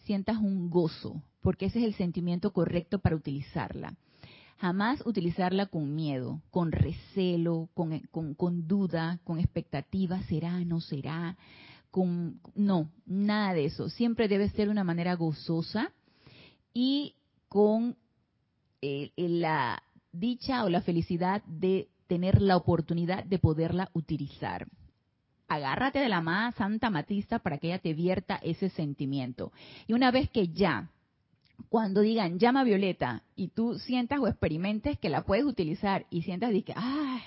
[0.04, 3.96] sientas un gozo, porque ese es el sentimiento correcto para utilizarla
[4.64, 8.00] Jamás utilizarla con miedo, con recelo, con,
[8.38, 11.36] con, duda, con expectativa, será, no será,
[11.92, 13.90] con, no, nada de eso.
[13.90, 15.92] Siempre debe ser de una manera gozosa
[16.74, 17.14] y
[17.50, 17.98] con
[18.82, 24.70] eh, la dicha o la felicidad de tener la oportunidad de poderla utilizar.
[25.50, 29.52] Agárrate de la más santa matista para que ella te vierta ese sentimiento.
[29.88, 30.90] Y una vez que ya
[31.70, 36.52] cuando digan llama violeta y tú sientas o experimentes que la puedes utilizar y sientas
[36.52, 37.22] de que, ay,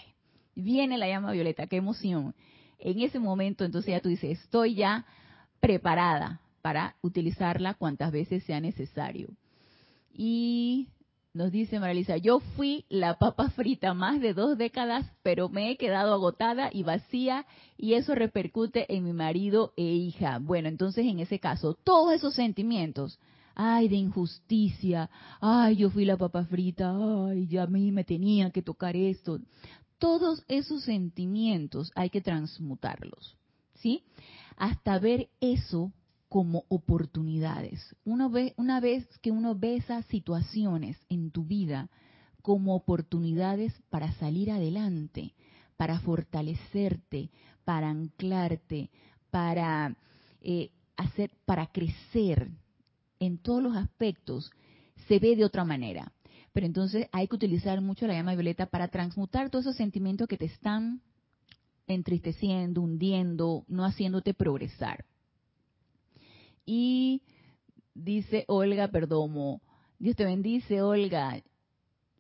[0.55, 2.35] viene la llama violeta, qué emoción.
[2.79, 5.07] En ese momento entonces ya tú dices, estoy ya
[5.61, 9.29] preparada para utilizarla cuantas veces sea necesario.
[10.13, 10.89] Y
[11.37, 15.77] nos dice Maralisa, yo fui la papa frita más de dos décadas, pero me he
[15.77, 20.39] quedado agotada y vacía y eso repercute en mi marido e hija.
[20.39, 23.19] Bueno, entonces en ese caso, todos esos sentimientos
[23.57, 28.51] ay, de injusticia, ay, yo fui la papa frita, ay, ya a mí me tenía
[28.51, 29.41] que tocar esto.
[29.99, 33.37] Todos esos sentimientos hay que transmutarlos,
[33.77, 34.05] ¿sí?
[34.57, 35.91] Hasta ver eso
[36.29, 37.97] como oportunidades.
[38.05, 41.89] Uno ve, una vez que uno ve esas situaciones en tu vida
[42.43, 45.35] como oportunidades para salir adelante,
[45.79, 47.31] para fortalecerte,
[47.65, 48.91] para anclarte,
[49.31, 49.97] para
[50.43, 52.51] eh, hacer, para crecer,
[53.21, 54.51] en todos los aspectos
[55.09, 56.13] se ve de otra manera.
[56.53, 60.39] Pero entonces hay que utilizar mucho la llama violeta para transmutar todos esos sentimientos que
[60.39, 61.03] te están
[61.87, 65.05] entristeciendo, hundiendo, no haciéndote progresar.
[66.65, 67.23] Y
[67.95, 69.61] dice Olga Perdomo,
[69.99, 71.43] Dios te bendice, Olga.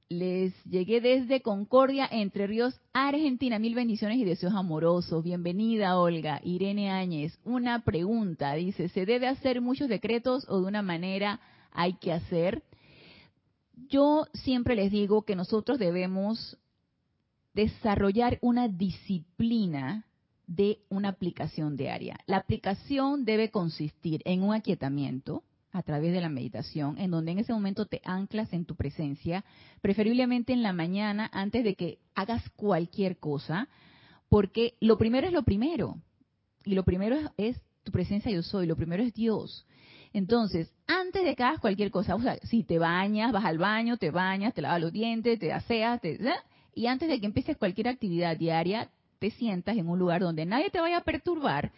[0.09, 3.59] Les llegué desde Concordia, Entre Ríos, Argentina.
[3.59, 5.25] Mil bendiciones y deseos amorosos.
[5.25, 6.41] Bienvenida, Olga.
[6.45, 7.37] Irene Áñez.
[7.45, 8.55] Una pregunta.
[8.55, 11.41] Dice, ¿se debe hacer muchos decretos o de una manera
[11.73, 12.63] hay que hacer?
[13.89, 16.57] Yo siempre les digo que nosotros debemos
[17.53, 20.07] desarrollar una disciplina
[20.47, 22.17] de una aplicación diaria.
[22.27, 25.43] La aplicación debe consistir en un aquietamiento,
[25.77, 29.45] a través de la meditación, en donde en ese momento te anclas en tu presencia,
[29.83, 33.69] preferiblemente en la mañana antes de que hagas cualquier cosa,
[34.31, 35.99] porque lo primero es lo primero,
[36.65, 39.67] y lo primero es, tu presencia yo soy, lo primero es Dios.
[40.15, 43.99] Entonces, antes de que hagas cualquier cosa, o sea, si te bañas, vas al baño,
[43.99, 46.19] te bañas, te lavas los dientes, te aseas, te,
[46.75, 50.71] y antes de que empieces cualquier actividad diaria, te sientas en un lugar donde nadie
[50.71, 51.71] te vaya a perturbar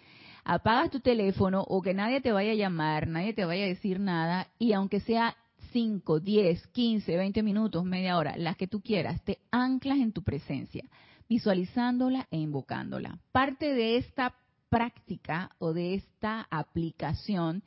[0.49, 4.01] apagas tu teléfono o que nadie te vaya a llamar, nadie te vaya a decir
[4.01, 5.37] nada y aunque sea
[5.73, 10.23] 5, 10, 15, 20 minutos, media hora, las que tú quieras, te anclas en tu
[10.23, 10.89] presencia,
[11.29, 13.19] visualizándola e invocándola.
[13.31, 14.35] Parte de esta
[14.71, 17.63] práctica o de esta aplicación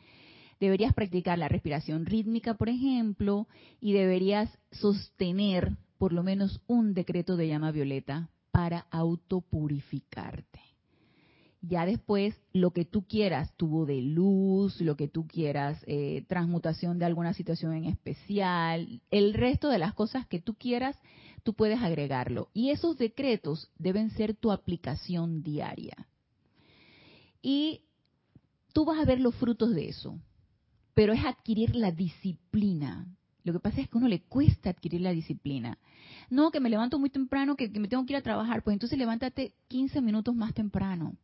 [0.60, 3.48] deberías practicar la respiración rítmica, por ejemplo,
[3.80, 10.71] y deberías sostener por lo menos un decreto de llama violeta para autopurificarte.
[11.64, 16.98] Ya después, lo que tú quieras, tubo de luz, lo que tú quieras, eh, transmutación
[16.98, 20.98] de alguna situación en especial, el resto de las cosas que tú quieras,
[21.44, 22.50] tú puedes agregarlo.
[22.54, 26.08] Y esos decretos deben ser tu aplicación diaria.
[27.44, 27.82] Y
[28.74, 30.20] tú vas a ver los frutos de eso,
[30.96, 33.08] pero es adquirir la disciplina.
[33.44, 35.78] Lo que pasa es que a uno le cuesta adquirir la disciplina.
[36.32, 38.74] No, que me levanto muy temprano, que, que me tengo que ir a trabajar, pues
[38.74, 41.18] entonces levántate 15 minutos más temprano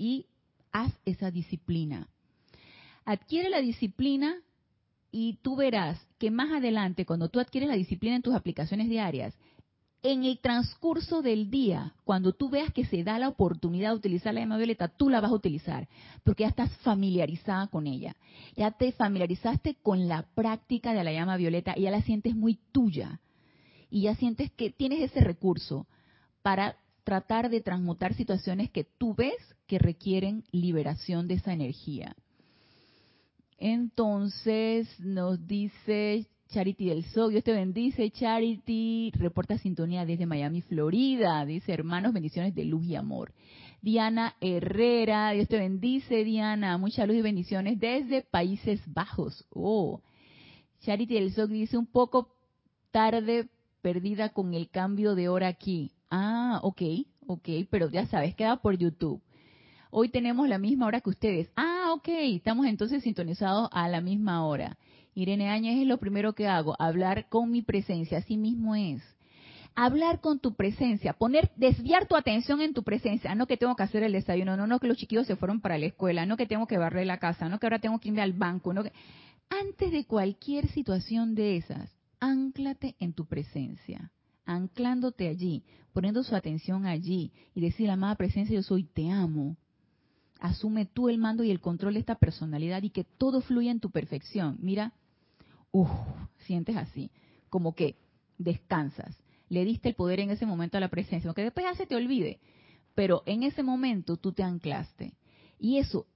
[0.00, 0.26] y
[0.72, 2.08] haz esa disciplina.
[3.04, 4.34] Adquiere la disciplina
[5.12, 9.34] y tú verás que más adelante, cuando tú adquieres la disciplina en tus aplicaciones diarias,
[10.02, 14.32] en el transcurso del día, cuando tú veas que se da la oportunidad de utilizar
[14.32, 15.86] la llama violeta, tú la vas a utilizar,
[16.24, 18.16] porque ya estás familiarizada con ella.
[18.56, 22.58] Ya te familiarizaste con la práctica de la llama violeta y ya la sientes muy
[22.72, 23.20] tuya.
[23.90, 25.86] Y ya sientes que tienes ese recurso
[26.40, 29.36] para tratar de transmutar situaciones que tú ves
[29.66, 32.16] que requieren liberación de esa energía.
[33.58, 41.44] Entonces nos dice Charity del Sol, Dios te bendice, Charity, reporta sintonía desde Miami, Florida,
[41.44, 43.32] dice hermanos, bendiciones de luz y amor.
[43.82, 49.46] Diana Herrera, Dios te bendice, Diana, mucha luz y bendiciones desde Países Bajos.
[49.50, 50.00] Oh,
[50.80, 52.34] Charity del Sol dice un poco
[52.90, 53.48] tarde,
[53.82, 55.92] perdida con el cambio de hora aquí.
[56.10, 56.82] Ah, ok,
[57.26, 59.22] ok, pero ya sabes, queda por YouTube.
[59.90, 61.50] Hoy tenemos la misma hora que ustedes.
[61.56, 64.76] Ah, ok, estamos entonces sintonizados a la misma hora.
[65.14, 69.02] Irene Áñez es lo primero que hago, hablar con mi presencia, así mismo es.
[69.76, 73.84] Hablar con tu presencia, poner, desviar tu atención en tu presencia, no que tengo que
[73.84, 76.46] hacer el desayuno, no, no que los chiquillos se fueron para la escuela, no que
[76.46, 78.92] tengo que barrer la casa, no que ahora tengo que irme al banco, no que...
[79.48, 81.90] Antes de cualquier situación de esas,
[82.20, 84.12] Ánclate en tu presencia,
[84.50, 89.56] anclándote allí, poniendo su atención allí y decir, amada presencia, yo soy, te amo.
[90.40, 93.80] Asume tú el mando y el control de esta personalidad y que todo fluya en
[93.80, 94.58] tu perfección.
[94.60, 94.92] Mira,
[95.70, 95.90] uff,
[96.46, 97.10] sientes así,
[97.48, 97.96] como que
[98.38, 99.16] descansas.
[99.48, 101.96] Le diste el poder en ese momento a la presencia, aunque después ya se te
[101.96, 102.40] olvide.
[102.94, 105.14] Pero en ese momento tú te anclaste.
[105.58, 106.06] Y eso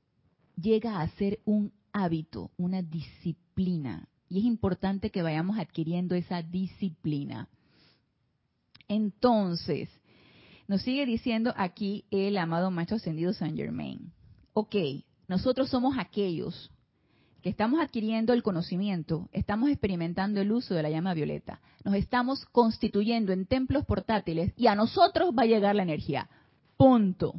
[0.56, 4.08] llega a ser un hábito, una disciplina.
[4.28, 7.48] Y es importante que vayamos adquiriendo esa disciplina.
[8.88, 9.88] Entonces,
[10.66, 14.12] nos sigue diciendo aquí el amado Maestro Ascendido Saint Germain.
[14.52, 14.76] Ok,
[15.28, 16.70] nosotros somos aquellos
[17.42, 22.46] que estamos adquiriendo el conocimiento, estamos experimentando el uso de la llama violeta, nos estamos
[22.46, 26.30] constituyendo en templos portátiles y a nosotros va a llegar la energía.
[26.78, 27.34] Punto.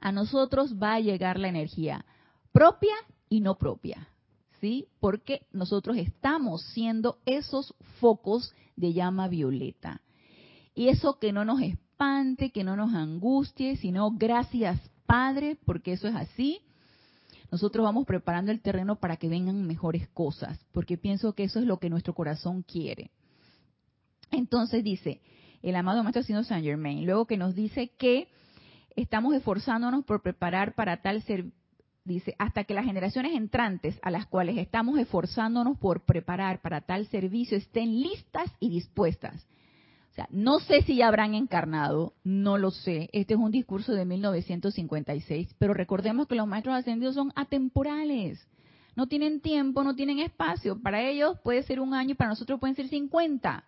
[0.00, 2.04] A nosotros va a llegar la energía
[2.50, 2.94] propia
[3.28, 4.08] y no propia.
[4.60, 4.88] ¿Sí?
[4.98, 10.00] Porque nosotros estamos siendo esos focos de llama violeta.
[10.74, 16.08] Y eso que no nos espante, que no nos angustie, sino gracias Padre, porque eso
[16.08, 16.60] es así
[17.54, 21.66] nosotros vamos preparando el terreno para que vengan mejores cosas, porque pienso que eso es
[21.66, 23.12] lo que nuestro corazón quiere.
[24.32, 25.20] Entonces dice
[25.62, 28.26] el amado Maestro Ascendido Saint Germain, luego que nos dice que
[28.96, 31.44] estamos esforzándonos por preparar para tal ser,
[32.04, 37.06] dice, hasta que las generaciones entrantes a las cuales estamos esforzándonos por preparar para tal
[37.06, 39.46] servicio estén listas y dispuestas.
[40.14, 43.10] O sea, no sé si ya habrán encarnado, no lo sé.
[43.12, 48.46] Este es un discurso de 1956, pero recordemos que los maestros ascendidos son atemporales.
[48.94, 50.80] No tienen tiempo, no tienen espacio.
[50.80, 53.64] Para ellos puede ser un año, para nosotros pueden ser 50.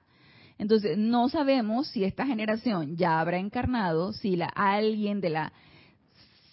[0.58, 5.52] Entonces, no sabemos si esta generación ya habrá encarnado, si la, alguien de la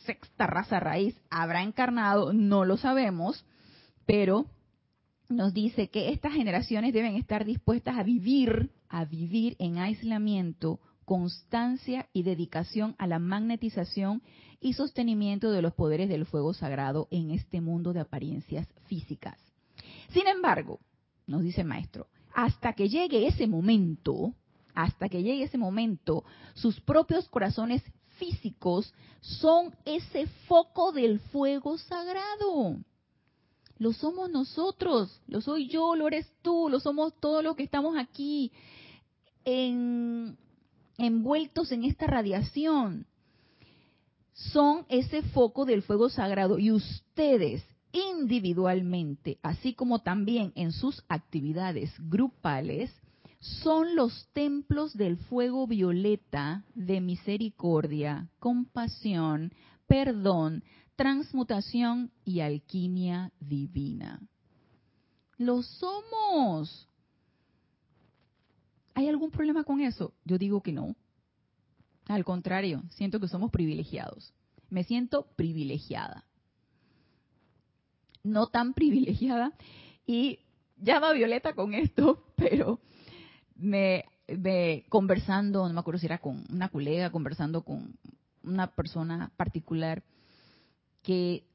[0.07, 3.45] sexta raza raíz habrá encarnado, no lo sabemos,
[4.07, 4.47] pero
[5.29, 12.07] nos dice que estas generaciones deben estar dispuestas a vivir, a vivir en aislamiento, constancia
[12.13, 14.21] y dedicación a la magnetización
[14.61, 19.39] y sostenimiento de los poderes del fuego sagrado en este mundo de apariencias físicas.
[20.09, 20.79] Sin embargo,
[21.25, 24.35] nos dice el maestro, hasta que llegue ese momento,
[24.75, 26.23] hasta que llegue ese momento,
[26.53, 27.81] sus propios corazones
[28.19, 32.77] físicos son ese foco del fuego sagrado
[33.79, 37.97] lo somos nosotros, lo soy yo, lo eres tú, lo somos todos los que estamos
[37.97, 38.51] aquí
[40.97, 43.07] envueltos en esta radiación.
[44.33, 51.93] Son ese foco del fuego sagrado y ustedes individualmente, así como también en sus actividades
[52.09, 52.91] grupales,
[53.39, 59.53] son los templos del fuego violeta de misericordia, compasión,
[59.85, 60.63] perdón,
[60.95, 64.21] transmutación y alquimia divina.
[65.37, 66.87] Lo somos.
[68.93, 70.13] ¿Hay algún problema con eso?
[70.25, 70.95] Yo digo que no.
[72.07, 74.33] Al contrario, siento que somos privilegiados.
[74.69, 76.25] Me siento privilegiada.
[78.23, 79.53] No tan privilegiada.
[80.05, 80.39] Y
[80.77, 82.79] llama Violeta con esto, pero
[83.55, 84.05] me,
[84.89, 87.95] conversando, no me acuerdo si era con una colega, conversando con
[88.43, 90.03] una persona particular,
[91.01, 91.45] que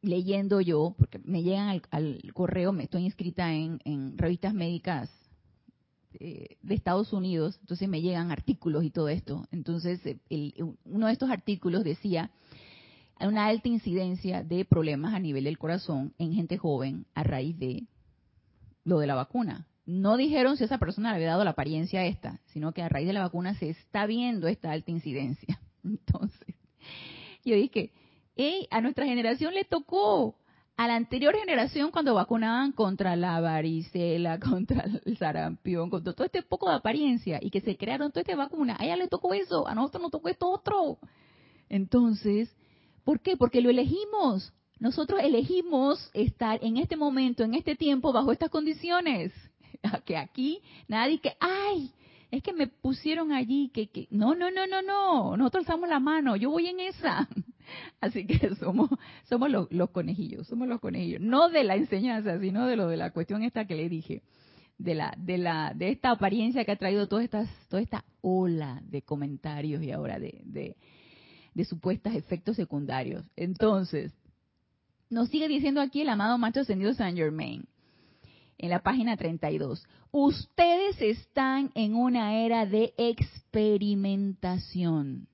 [0.00, 3.80] leyendo yo, porque me llegan al, correo, me estoy inscrita en,
[4.16, 5.10] revistas médicas
[6.20, 9.46] eh, de Estados Unidos, entonces me llegan artículos y todo esto.
[9.52, 10.00] Entonces,
[10.84, 12.30] uno de estos artículos decía
[13.20, 17.86] una alta incidencia de problemas a nivel del corazón en gente joven a raíz de
[18.84, 19.66] lo de la vacuna.
[19.86, 23.06] No dijeron si esa persona le había dado la apariencia esta, sino que a raíz
[23.06, 25.60] de la vacuna se está viendo esta alta incidencia.
[25.84, 26.54] Entonces,
[27.44, 27.92] yo dije,
[28.70, 30.36] a nuestra generación le tocó.
[30.78, 36.44] A la anterior generación, cuando vacunaban contra la varicela, contra el sarampión, contra todo este
[36.44, 39.66] poco de apariencia y que se crearon toda esta vacuna, a ella le tocó eso,
[39.66, 40.98] a nosotros nos tocó esto otro.
[41.68, 42.54] Entonces,
[43.02, 43.36] ¿por qué?
[43.36, 44.52] Porque lo elegimos.
[44.78, 49.32] Nosotros elegimos estar en este momento, en este tiempo, bajo estas condiciones.
[50.04, 51.92] Que aquí nadie que, ay,
[52.30, 55.98] es que me pusieron allí, que, que, no, no, no, no, no, nosotros alzamos la
[55.98, 57.28] mano, yo voy en esa.
[58.00, 58.90] Así que somos,
[59.24, 62.96] somos los, los, conejillos, somos los conejillos, no de la enseñanza, sino de lo de
[62.96, 64.22] la cuestión esta que le dije,
[64.78, 68.80] de la, de la, de esta apariencia que ha traído todas estas, toda esta ola
[68.84, 70.76] de comentarios y ahora de, de,
[71.64, 73.24] supuestos efectos secundarios.
[73.34, 74.12] Entonces,
[75.10, 77.66] nos sigue diciendo aquí el amado macho ascendido Saint Germain
[78.58, 79.84] en la página 32.
[80.12, 85.26] Ustedes están en una era de experimentación.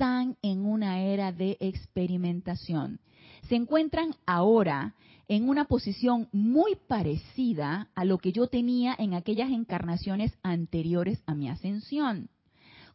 [0.00, 3.00] En una era de experimentación.
[3.48, 4.94] Se encuentran ahora
[5.26, 11.34] en una posición muy parecida a lo que yo tenía en aquellas encarnaciones anteriores a
[11.34, 12.30] mi ascensión,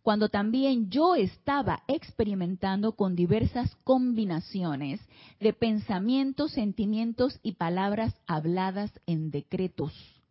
[0.02, 5.02] cuando también yo estaba experimentando con diversas combinaciones
[5.42, 10.23] de pensamientos, sentimientos y palabras habladas en decretos.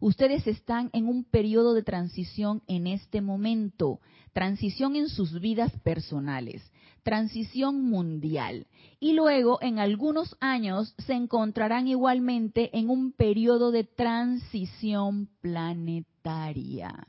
[0.00, 4.00] Ustedes están en un periodo de transición en este momento,
[4.32, 6.70] transición en sus vidas personales,
[7.02, 8.66] transición mundial.
[9.00, 17.06] Y luego, en algunos años, se encontrarán igualmente en un periodo de transición planetaria.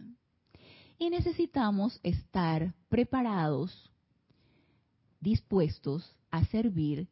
[0.99, 3.91] Y necesitamos estar preparados,
[5.19, 7.07] dispuestos a servir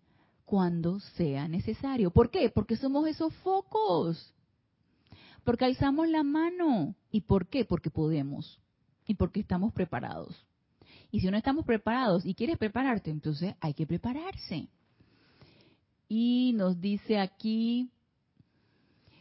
[0.45, 2.11] cuando sea necesario.
[2.11, 2.49] ¿Por qué?
[2.49, 4.34] Porque somos esos focos.
[5.45, 6.95] Porque alzamos la mano.
[7.11, 7.63] ¿Y por qué?
[7.63, 8.59] Porque podemos.
[9.07, 10.35] Y porque estamos preparados.
[11.11, 14.67] Y si no estamos preparados y quieres prepararte, entonces hay que prepararse.
[16.09, 17.89] Y nos dice aquí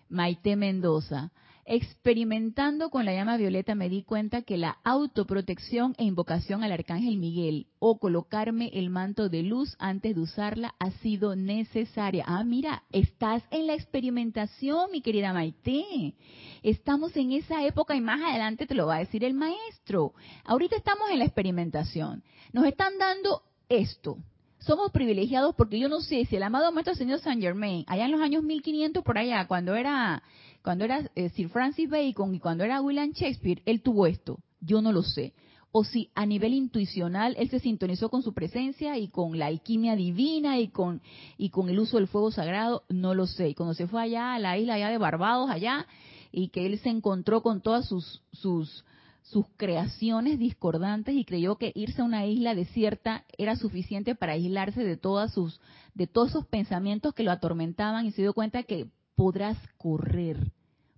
[0.09, 1.31] Maite Mendoza,
[1.67, 7.17] Experimentando con la llama violeta me di cuenta que la autoprotección e invocación al arcángel
[7.17, 12.25] Miguel o colocarme el manto de luz antes de usarla ha sido necesaria.
[12.27, 16.15] Ah, mira, estás en la experimentación, mi querida Maite.
[16.62, 20.12] Estamos en esa época y más adelante te lo va a decir el maestro.
[20.45, 22.23] Ahorita estamos en la experimentación.
[22.53, 24.19] Nos están dando esto,
[24.65, 28.12] somos privilegiados porque yo no sé si el amado maestro señor Saint Germain, allá en
[28.12, 30.23] los años 1500 por allá, cuando era
[30.62, 34.39] cuando era eh, Sir Francis Bacon y cuando era William Shakespeare, él tuvo esto.
[34.61, 35.35] Yo no lo sé.
[35.73, 39.95] O si a nivel intuicional él se sintonizó con su presencia y con la alquimia
[39.95, 41.03] divina y con,
[41.37, 43.51] y con el uso del fuego sagrado, no lo sé.
[43.51, 45.87] Y cuando se fue allá a la isla allá de Barbados, allá,
[46.33, 48.87] y que él se encontró con todas sus, sus,
[49.25, 54.85] sus creaciones discordantes y creyó que irse a una isla desierta era suficiente para aislarse
[54.85, 55.61] de todas sus
[55.95, 60.53] de todos esos pensamientos que lo atormentaban y se dio cuenta que podrás correr,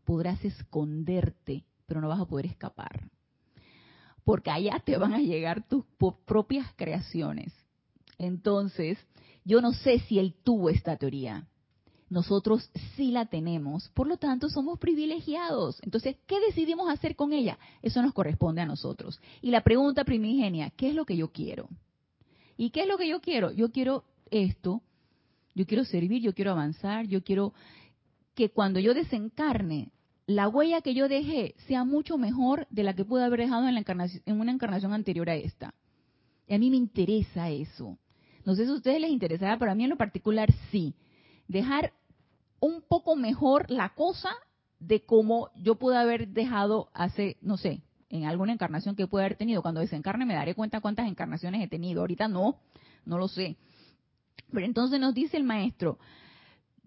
[0.04, 3.10] podrás esconderte, pero no vas a poder escapar.
[4.24, 5.84] Porque allá te van a llegar tus
[6.24, 7.52] propias creaciones.
[8.18, 8.98] Entonces,
[9.44, 11.46] yo no sé si él tuvo esta teoría.
[12.08, 15.80] Nosotros sí la tenemos, por lo tanto somos privilegiados.
[15.82, 17.58] Entonces, ¿qué decidimos hacer con ella?
[17.82, 19.20] Eso nos corresponde a nosotros.
[19.42, 21.68] Y la pregunta primigenia, ¿qué es lo que yo quiero?
[22.56, 23.50] ¿Y qué es lo que yo quiero?
[23.50, 24.82] Yo quiero esto,
[25.54, 27.52] yo quiero servir, yo quiero avanzar, yo quiero
[28.34, 29.90] que cuando yo desencarne,
[30.26, 33.74] la huella que yo dejé sea mucho mejor de la que pude haber dejado en,
[33.74, 35.74] la encarnación, en una encarnación anterior a esta.
[36.46, 37.98] Y a mí me interesa eso.
[38.44, 40.94] No sé si a ustedes les interesará, pero a mí en lo particular sí.
[41.48, 41.92] Dejar
[42.60, 44.30] un poco mejor la cosa
[44.78, 49.36] de cómo yo pude haber dejado hace, no sé, en alguna encarnación que pude haber
[49.36, 49.62] tenido.
[49.62, 52.00] Cuando desencarne me daré cuenta cuántas encarnaciones he tenido.
[52.00, 52.56] Ahorita no,
[53.04, 53.56] no lo sé.
[54.52, 55.98] Pero entonces nos dice el maestro,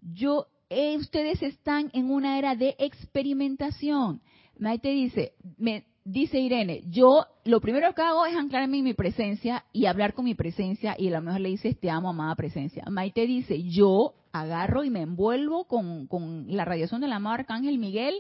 [0.02, 4.22] yo eh, ustedes están en una era de experimentación.
[4.58, 9.66] Maite dice, me dice Irene, yo lo primero que hago es anclarme en mi presencia
[9.74, 12.84] y hablar con mi presencia y a lo mejor le dices, te amo, amada presencia.
[12.90, 18.16] Maite dice, yo agarro y me envuelvo con, con la radiación del amado Arcángel Miguel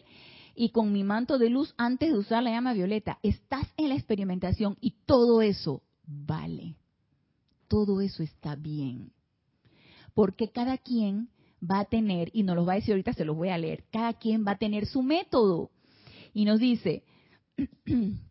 [0.56, 3.20] y con mi manto de luz antes de usar la llama violeta.
[3.24, 6.76] Estás en la experimentación y todo eso vale.
[7.68, 9.12] Todo eso está bien.
[10.14, 11.30] Porque cada quien
[11.64, 13.86] va a tener, y nos los va a decir ahorita, se los voy a leer,
[13.92, 15.72] cada quien va a tener su método.
[16.34, 17.04] Y nos dice,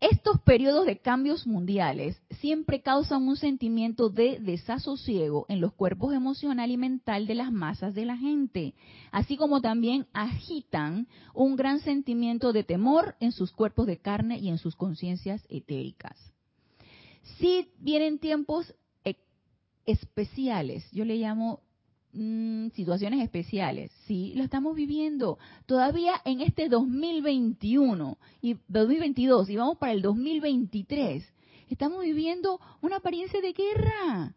[0.00, 6.70] estos periodos de cambios mundiales siempre causan un sentimiento de desasosiego en los cuerpos emocional
[6.70, 8.74] y mental de las masas de la gente,
[9.12, 14.48] así como también agitan un gran sentimiento de temor en sus cuerpos de carne y
[14.48, 16.16] en sus conciencias etéricas.
[17.38, 18.74] Si vienen tiempos
[19.04, 19.16] e-,
[19.84, 21.60] especiales, yo le llamo
[22.12, 25.38] Mm, situaciones especiales, sí, lo estamos viviendo.
[25.66, 31.24] Todavía en este 2021 y 2022 y vamos para el 2023,
[31.68, 34.34] estamos viviendo una apariencia de guerra.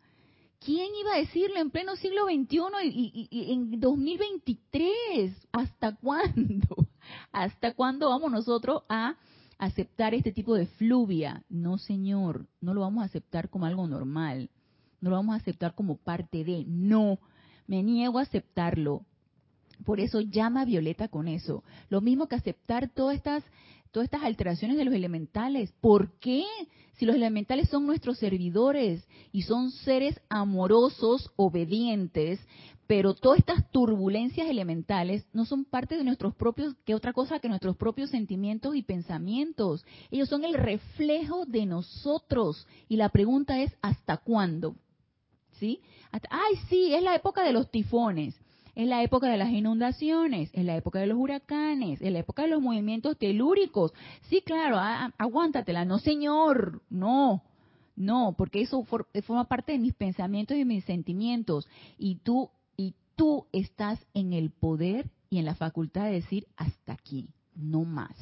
[0.59, 5.47] ¿Quién iba a decirlo en pleno siglo XXI y, y, en 2023?
[5.51, 6.75] ¿Hasta cuándo?
[7.31, 9.15] ¿Hasta cuándo vamos nosotros a
[9.57, 11.43] aceptar este tipo de fluvia?
[11.49, 14.51] No, señor, no lo vamos a aceptar como algo normal.
[15.01, 16.63] No lo vamos a aceptar como parte de.
[16.65, 17.17] No,
[17.67, 19.05] me niego a aceptarlo.
[19.85, 21.63] Por eso llama Violeta con eso.
[21.89, 23.43] Lo mismo que aceptar todas estas,
[23.91, 25.73] todas estas alteraciones de los elementales.
[25.81, 26.45] ¿Por qué?
[26.93, 32.39] Si los elementales son nuestros servidores y son seres amorosos, obedientes,
[32.85, 37.49] pero todas estas turbulencias elementales no son parte de nuestros propios, que otra cosa que
[37.49, 39.85] nuestros propios sentimientos y pensamientos.
[40.11, 42.67] Ellos son el reflejo de nosotros.
[42.89, 44.75] Y la pregunta es, ¿hasta cuándo?
[45.59, 45.81] ¿Sí?
[46.29, 48.35] ay, sí, es la época de los tifones,
[48.75, 52.43] es la época de las inundaciones, es la época de los huracanes, es la época
[52.43, 53.93] de los movimientos telúricos.
[54.29, 54.77] Sí, claro,
[55.17, 55.85] aguántatela.
[55.85, 57.43] No, señor, no.
[57.95, 61.67] No, porque eso forma parte de mis pensamientos y mis sentimientos.
[61.99, 66.93] Y tú, y tú estás en el poder y en la facultad de decir hasta
[66.93, 68.15] aquí, no más.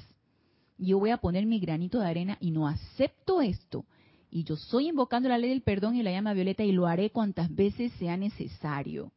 [0.77, 3.86] Yo voy a poner mi granito de arena y no acepto esto.
[4.32, 7.11] Y yo soy invocando la ley del perdón y la llama violeta y lo haré
[7.11, 9.11] cuantas veces sea necesario.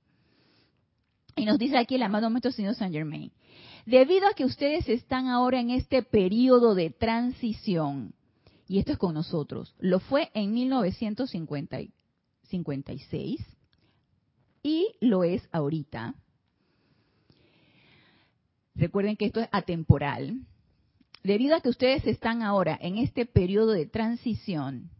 [1.37, 3.31] Y nos dice aquí el amado maestro señor Saint Germain.
[3.87, 8.13] Debido a que ustedes están ahora en este periodo de transición,
[8.67, 13.41] y esto es con nosotros, lo fue en 1956
[14.63, 16.15] y lo es ahorita,
[18.75, 20.41] Recuerden que esto es atemporal.
[21.23, 24.91] Debido a que ustedes están ahora en este periodo de transición,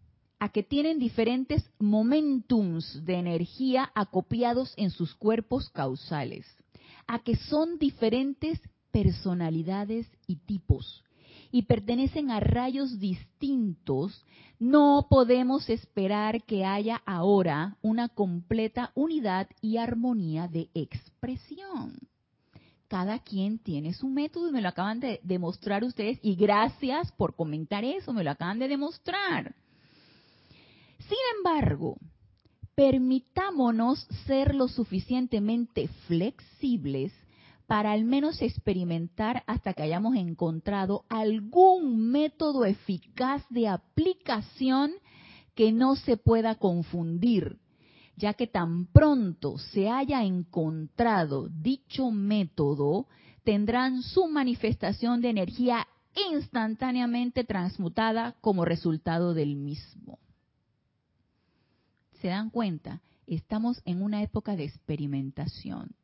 [0.45, 6.45] a que tienen diferentes momentums de energía acopiados en sus cuerpos causales,
[7.07, 8.61] a que son diferentes
[8.93, 11.03] personalidades y tipos
[11.51, 14.23] y pertenecen a rayos distintos,
[14.59, 21.97] no podemos esperar que haya ahora una completa unidad y armonía de expresión
[22.87, 27.35] cada quien tiene su método y me lo acaban de demostrar ustedes y gracias por
[27.35, 29.55] comentar eso, me lo acaban de demostrar.
[31.09, 31.97] Sin embargo,
[32.75, 37.13] permitámonos ser lo suficientemente flexibles
[37.67, 44.93] para al menos experimentar hasta que hayamos encontrado algún método eficaz de aplicación
[45.55, 47.59] que no se pueda confundir
[48.17, 53.09] ya que tan pronto se haya encontrado dicho método,
[53.43, 55.87] tendrán su manifestación de energía
[56.33, 60.19] instantáneamente transmutada como resultado del mismo.
[62.25, 63.03] ¿Se dan cuenta?
[63.27, 65.95] Estamos en una época de experimentación.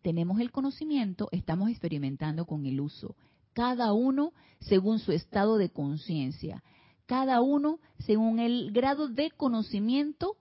[0.00, 3.16] Tenemos el conocimiento, estamos experimentando con el uso.
[3.52, 6.64] Cada uno según su estado de conciencia.
[7.04, 10.38] Cada uno según el grado de conocimiento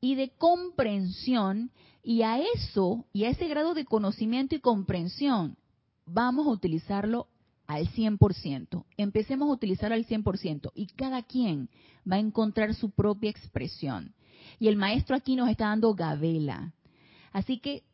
[0.00, 1.72] y de comprensión
[2.04, 5.56] y a eso y a ese grado de conocimiento y comprensión
[6.06, 7.26] vamos a utilizarlo
[7.66, 8.84] al 100%.
[8.96, 11.68] Empecemos a utilizarlo al 100% y cada quien
[12.08, 14.14] va a encontrar su propia expresión.
[14.58, 16.72] Y el maestro aquí nos está dando gavela.
[17.32, 17.84] Así que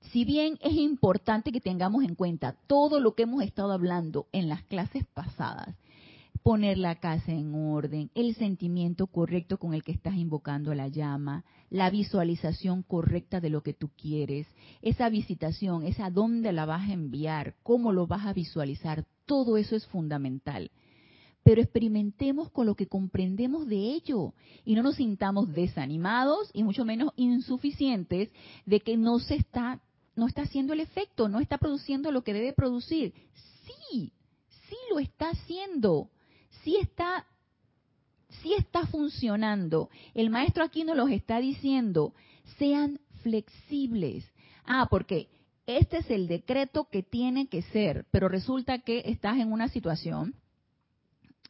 [0.00, 4.48] si bien es importante que tengamos en cuenta todo lo que hemos estado hablando en
[4.48, 5.76] las clases pasadas,
[6.42, 11.44] poner la casa en orden, el sentimiento correcto con el que estás invocando la llama,
[11.68, 14.46] la visualización correcta de lo que tú quieres,
[14.80, 19.76] esa visitación, esa dónde la vas a enviar, cómo lo vas a visualizar, todo eso
[19.76, 20.70] es fundamental.
[21.42, 24.34] Pero experimentemos con lo que comprendemos de ello
[24.64, 28.30] y no nos sintamos desanimados y mucho menos insuficientes
[28.66, 29.80] de que no se está
[30.14, 33.14] no está haciendo el efecto, no está produciendo lo que debe producir.
[33.66, 34.12] Sí,
[34.68, 36.10] sí lo está haciendo
[36.68, 37.26] sí está,
[38.42, 39.88] sí está funcionando.
[40.14, 42.12] El maestro aquí nos los está diciendo,
[42.58, 44.30] sean flexibles.
[44.64, 45.28] Ah, porque
[45.66, 50.34] este es el decreto que tiene que ser, pero resulta que estás en una situación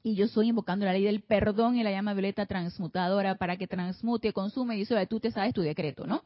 [0.08, 3.66] y yo estoy invocando la ley del perdón y la llama violeta transmutadora para que
[3.66, 6.22] transmute, consume y dice, tú te sabes tu decreto, ¿no?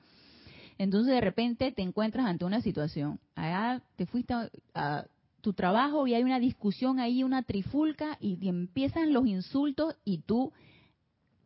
[0.79, 4.35] Entonces de repente te encuentras ante una situación, allá te fuiste
[4.75, 5.05] a,
[5.41, 10.53] tu trabajo y hay una discusión ahí, una trifulca y empiezan los insultos y tú,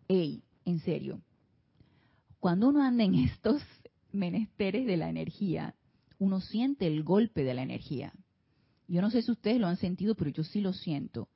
[0.06, 1.22] hey, en serio,
[2.38, 3.62] cuando uno anda en estos
[4.12, 5.74] menesteres de la energía,
[6.18, 8.12] uno siente el golpe de la energía.
[8.88, 11.28] Yo no sé si ustedes lo han sentido, pero yo sí lo siento.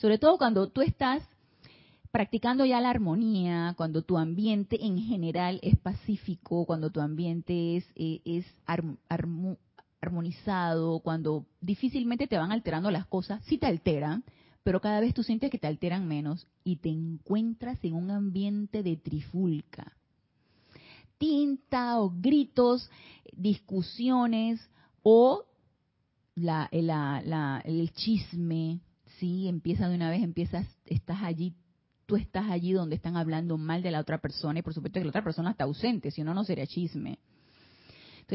[0.00, 1.22] Sobre todo cuando tú estás
[2.10, 7.84] practicando ya la armonía, cuando tu ambiente en general es pacífico, cuando tu ambiente es,
[7.96, 8.46] eh, es,
[10.00, 14.24] armonizado, cuando difícilmente te van alterando las cosas, sí te alteran,
[14.62, 18.82] pero cada vez tú sientes que te alteran menos y te encuentras en un ambiente
[18.82, 19.92] de trifulca.
[21.18, 22.90] Tinta o gritos,
[23.36, 24.66] discusiones
[25.02, 25.44] o
[26.36, 28.80] la, el chisme,
[29.20, 29.46] ¿sí?
[29.46, 31.54] Empieza de una vez, empiezas, estás allí,
[32.06, 35.04] tú estás allí donde están hablando mal de la otra persona y por supuesto que
[35.04, 37.20] la otra persona está ausente, si no, no sería chisme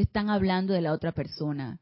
[0.02, 1.80] están hablando de la otra persona.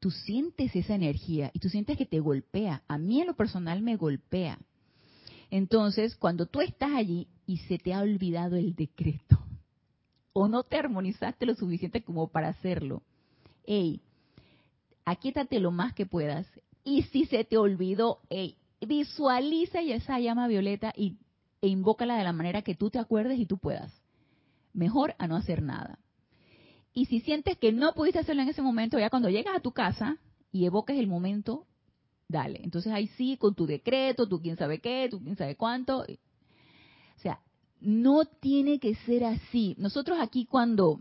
[0.00, 2.82] Tú sientes esa energía y tú sientes que te golpea.
[2.88, 4.58] A mí en lo personal me golpea.
[5.50, 9.38] Entonces, cuando tú estás allí y se te ha olvidado el decreto,
[10.32, 13.02] o no te armonizaste lo suficiente como para hacerlo,
[13.66, 14.02] hey,
[15.04, 16.46] aquíétate lo más que puedas.
[16.84, 21.16] Y si se te olvidó, hey, visualiza esa llama violeta y,
[21.62, 23.92] e invócala de la manera que tú te acuerdes y tú puedas
[24.74, 25.98] mejor a no hacer nada.
[26.92, 29.72] Y si sientes que no pudiste hacerlo en ese momento, ya cuando llegas a tu
[29.72, 30.18] casa
[30.52, 31.66] y evoques el momento,
[32.28, 32.60] dale.
[32.62, 36.00] Entonces ahí sí, con tu decreto, tú quién sabe qué, tú quién sabe cuánto.
[36.02, 37.40] O sea,
[37.80, 39.74] no tiene que ser así.
[39.78, 41.00] Nosotros aquí cuando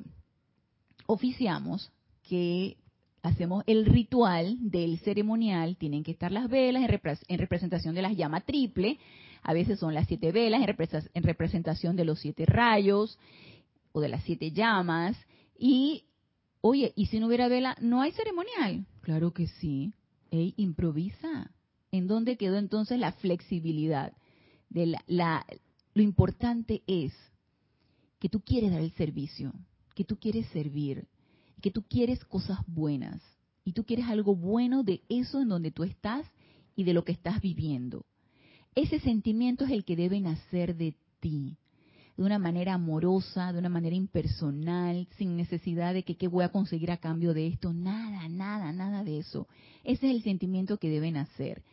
[1.06, 1.92] oficiamos,
[2.24, 2.78] que
[3.24, 8.46] hacemos el ritual del ceremonial, tienen que estar las velas en, representación de las llamas
[8.46, 9.00] triple,
[9.42, 13.18] a veces son las siete velas en, representación de los siete rayos
[13.94, 15.18] o de las siete llamas,
[15.58, 16.04] y,
[16.62, 18.86] oye, ¿y si no hubiera vela, no hay ceremonial?
[19.02, 19.94] Claro que sí.
[20.30, 21.52] Ey, improvisa.
[21.92, 24.14] ¿En dónde quedó entonces la flexibilidad?
[24.70, 25.46] De la,
[25.94, 27.14] lo importante es
[28.20, 29.54] que tú quieres dar el servicio,
[29.94, 31.08] que tú quieres servir,
[31.64, 33.22] que tú quieres cosas buenas
[33.64, 36.26] y tú quieres algo bueno de eso en donde tú estás
[36.76, 38.06] y de lo que estás viviendo.
[38.76, 41.56] Ese sentimiento es el que debe nacer de ti,
[42.18, 46.52] de una manera amorosa, de una manera impersonal, sin necesidad de que qué voy a
[46.52, 49.48] conseguir a cambio de esto, nada, nada, nada de eso.
[49.86, 51.64] Ese es el sentimiento que debe nacer.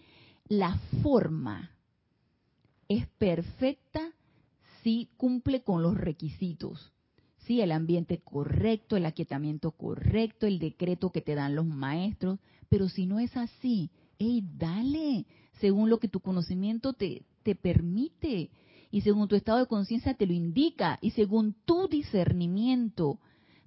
[0.46, 1.72] La forma
[2.86, 4.12] es perfecta
[4.84, 6.92] si cumple con los requisitos
[7.46, 12.38] sí, el ambiente correcto, el aquietamiento correcto, el decreto que te dan los maestros,
[12.68, 15.26] pero si no es así, hey, dale,
[15.60, 18.50] según lo que tu conocimiento te, te permite
[18.90, 23.18] y según tu estado de conciencia te lo indica y según tu discernimiento.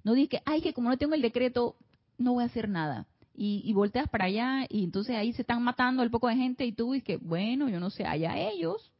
[0.02, 1.76] No digas que, ay, que como no tengo el decreto,
[2.18, 3.06] no voy a hacer nada.
[3.36, 6.72] Y, volteas para allá y entonces ahí se están matando el poco de gente y
[6.72, 8.92] tú dices que, bueno, yo no sé, allá ellos.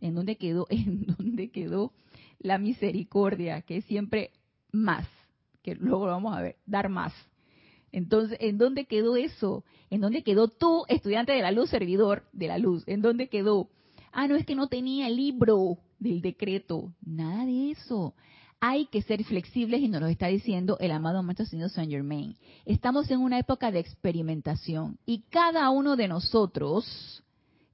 [0.00, 0.66] ¿En dónde quedó?
[0.70, 1.92] ¿En dónde quedó
[2.38, 4.32] la misericordia, que es siempre
[4.72, 5.06] más,
[5.62, 7.12] que luego lo vamos a ver, dar más.
[7.92, 9.64] Entonces, ¿en dónde quedó eso?
[9.90, 12.84] ¿En dónde quedó tú, estudiante de la luz, servidor de la luz?
[12.86, 13.70] ¿En dónde quedó?
[14.12, 16.92] Ah, no es que no tenía el libro del decreto.
[17.04, 18.14] Nada de eso.
[18.60, 22.36] Hay que ser flexibles y nos lo está diciendo el amado Maestro Señor Saint Germain.
[22.64, 27.22] Estamos en una época de experimentación y cada uno de nosotros,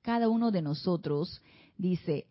[0.02, 1.40] cada uno de nosotros
[1.78, 2.26] dice,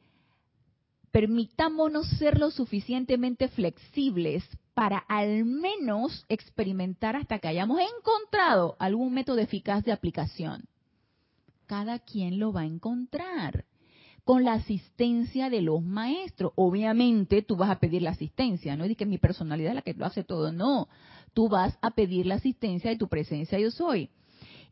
[1.11, 4.43] permitámonos ser lo suficientemente flexibles
[4.73, 10.63] para al menos experimentar hasta que hayamos encontrado algún método eficaz de aplicación.
[11.67, 13.65] Cada quien lo va a encontrar
[14.23, 16.53] con la asistencia de los maestros.
[16.55, 19.93] Obviamente tú vas a pedir la asistencia, no es que mi personalidad es la que
[19.93, 20.87] lo hace todo, no.
[21.33, 24.09] Tú vas a pedir la asistencia de tu presencia yo soy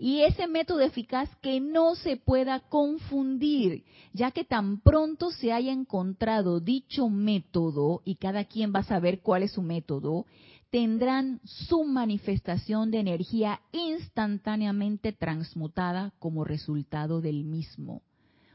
[0.02, 3.84] y ese método eficaz que no se pueda confundir,
[4.14, 9.20] ya que tan pronto se haya encontrado dicho método y cada quien va a saber
[9.20, 10.26] cuál es su método,
[10.70, 18.02] tendrán su manifestación de energía instantáneamente transmutada como resultado del mismo.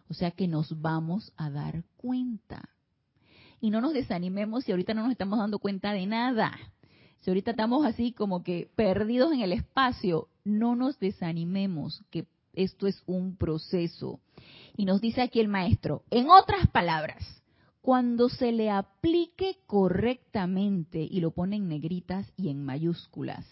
[0.09, 2.70] O sea que nos vamos a dar cuenta.
[3.61, 6.57] Y no nos desanimemos si ahorita no nos estamos dando cuenta de nada.
[7.20, 12.86] Si ahorita estamos así como que perdidos en el espacio, no nos desanimemos, que esto
[12.86, 14.20] es un proceso.
[14.76, 17.42] Y nos dice aquí el maestro, en otras palabras,
[17.80, 23.45] cuando se le aplique correctamente, y lo pone en negritas y en mayúsculas,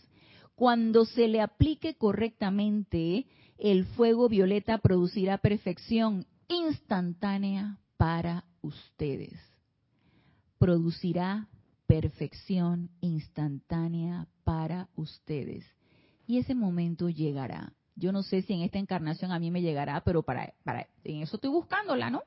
[0.55, 3.27] cuando se le aplique correctamente,
[3.59, 9.39] el fuego violeta producirá perfección instantánea para ustedes.
[10.59, 11.49] Producirá
[11.87, 15.65] perfección instantánea para ustedes.
[16.33, 17.75] Y ese momento llegará.
[17.95, 21.21] Yo no sé si en esta encarnación a mí me llegará, pero para, para en
[21.21, 22.23] eso estoy buscándola, ¿no?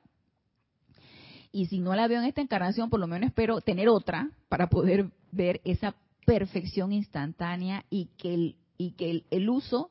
[1.50, 4.68] Y si no la veo en esta encarnación, por lo menos espero tener otra para
[4.68, 9.90] poder ver esa perfección instantánea y que el, y que el, el uso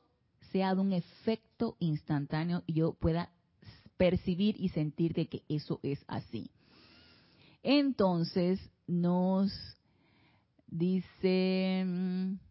[0.50, 3.28] sea de un efecto instantáneo y yo pueda
[3.98, 6.50] percibir y sentir de que eso es así.
[7.62, 9.52] Entonces, nos
[10.68, 12.45] dice, mm,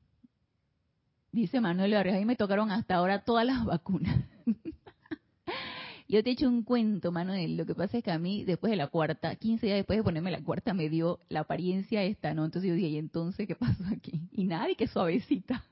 [1.36, 4.23] dice Manuel Vargas, a me tocaron hasta ahora todas las vacunas.
[6.07, 7.57] Yo te he hecho un cuento, Manuel.
[7.57, 10.03] Lo que pasa es que a mí, después de la cuarta, 15 días después de
[10.03, 12.45] ponerme la cuarta, me dio la apariencia esta, ¿no?
[12.45, 14.21] Entonces yo dije, ¿y entonces qué pasó aquí?
[14.31, 15.63] Y nada, y que suavecita.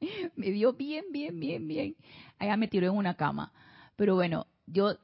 [0.36, 1.96] me dio bien, bien, bien, bien.
[2.38, 3.52] Allá me tiró en una cama.
[3.96, 4.96] Pero bueno, yo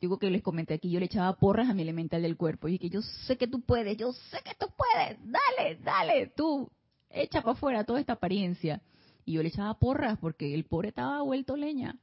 [0.00, 2.68] digo que les comenté aquí, yo le echaba porras a mi elemental del cuerpo.
[2.68, 6.70] Y que yo sé que tú puedes, yo sé que tú puedes, dale, dale, tú,
[7.10, 8.80] echa para afuera toda esta apariencia.
[9.24, 11.98] Y yo le echaba porras porque el pobre estaba vuelto leña.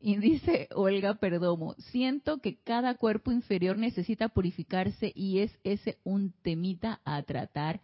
[0.00, 6.32] Y dice Olga Perdomo, siento que cada cuerpo inferior necesita purificarse y es ese un
[6.42, 7.80] temita a tratar.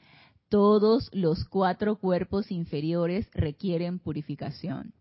[0.48, 4.94] Todos los cuatro cuerpos inferiores requieren purificación.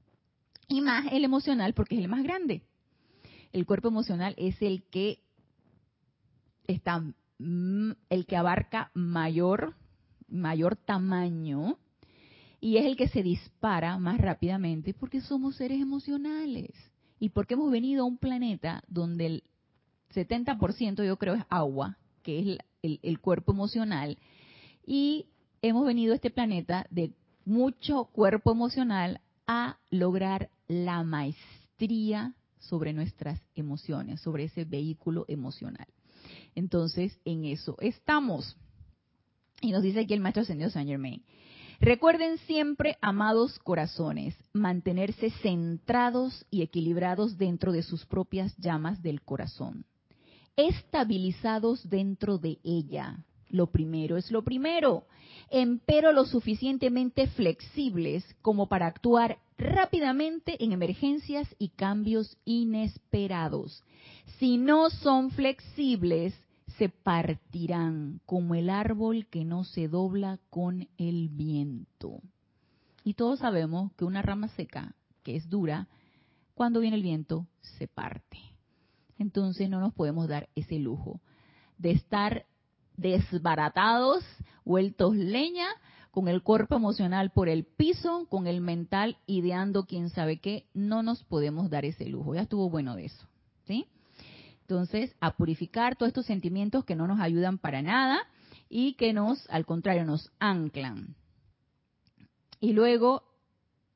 [0.68, 2.64] Y más el emocional porque es el más grande
[3.54, 5.20] el cuerpo emocional es el que
[6.68, 7.00] está
[7.40, 9.76] mm, el que abarca mayor,
[10.28, 11.78] mayor tamaño
[12.68, 16.72] y es el que se dispara más rápidamente porque somos seres emocionales
[17.18, 19.44] y porque hemos venido a un planeta donde el
[20.14, 24.18] 70% yo creo es agua, que es el, cuerpo emocional,
[24.86, 25.28] y
[25.62, 27.14] hemos venido a este planeta de
[27.46, 35.88] mucho cuerpo emocional a lograr la maestría sobre nuestras emociones, sobre ese vehículo emocional.
[36.54, 38.58] Entonces, en eso estamos.
[39.62, 41.24] Y nos dice aquí el maestro ascendido Saint Germain.
[41.88, 49.86] Recuerden siempre, amados corazones, mantenerse centrados y equilibrados dentro de sus propias llamas del corazón,
[50.58, 53.24] estabilizados dentro de ella.
[53.48, 55.06] Lo primero es lo primero,
[55.50, 63.82] empero lo suficientemente flexibles como para actuar rápidamente en emergencias y cambios inesperados.
[64.40, 66.34] Si no son flexibles,
[66.78, 72.22] se partirán como el árbol que no se dobla con el viento.
[73.04, 75.88] Y todos sabemos que una rama seca, que es dura,
[76.54, 78.38] cuando viene el viento, se parte.
[79.18, 81.22] Entonces no nos podemos dar ese lujo
[81.78, 82.46] de estar
[82.96, 84.24] desbaratados,
[84.66, 85.68] vueltos leña,
[86.12, 91.04] con el cuerpo emocional por el piso, con el mental ideando quién sabe qué, no
[91.04, 92.34] nos podemos dar ese lujo.
[92.34, 93.28] Ya estuvo bueno de eso,
[93.66, 93.88] ¿sí?
[94.70, 98.20] Entonces, a purificar todos estos sentimientos que no nos ayudan para nada
[98.68, 101.16] y que nos, al contrario, nos anclan.
[102.60, 103.24] Y luego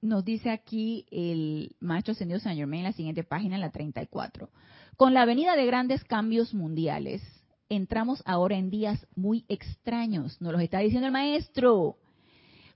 [0.02, 4.50] nos dice aquí el maestro ascendido Saint Germain en la siguiente página, la 34.
[4.96, 7.22] Con la venida de grandes cambios mundiales,
[7.68, 11.98] entramos ahora en días muy extraños, nos los está diciendo el maestro,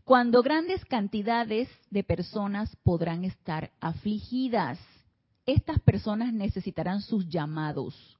[0.04, 4.80] cuando grandes cantidades de personas podrán estar afligidas
[5.46, 8.18] estas personas necesitarán sus llamados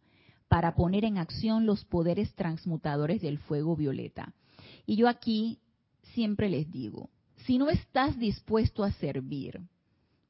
[0.48, 4.34] para poner en acción los poderes transmutadores del fuego violeta.
[4.86, 5.60] Y yo aquí
[6.14, 7.10] siempre les digo,
[7.46, 9.60] si no estás dispuesto a servir,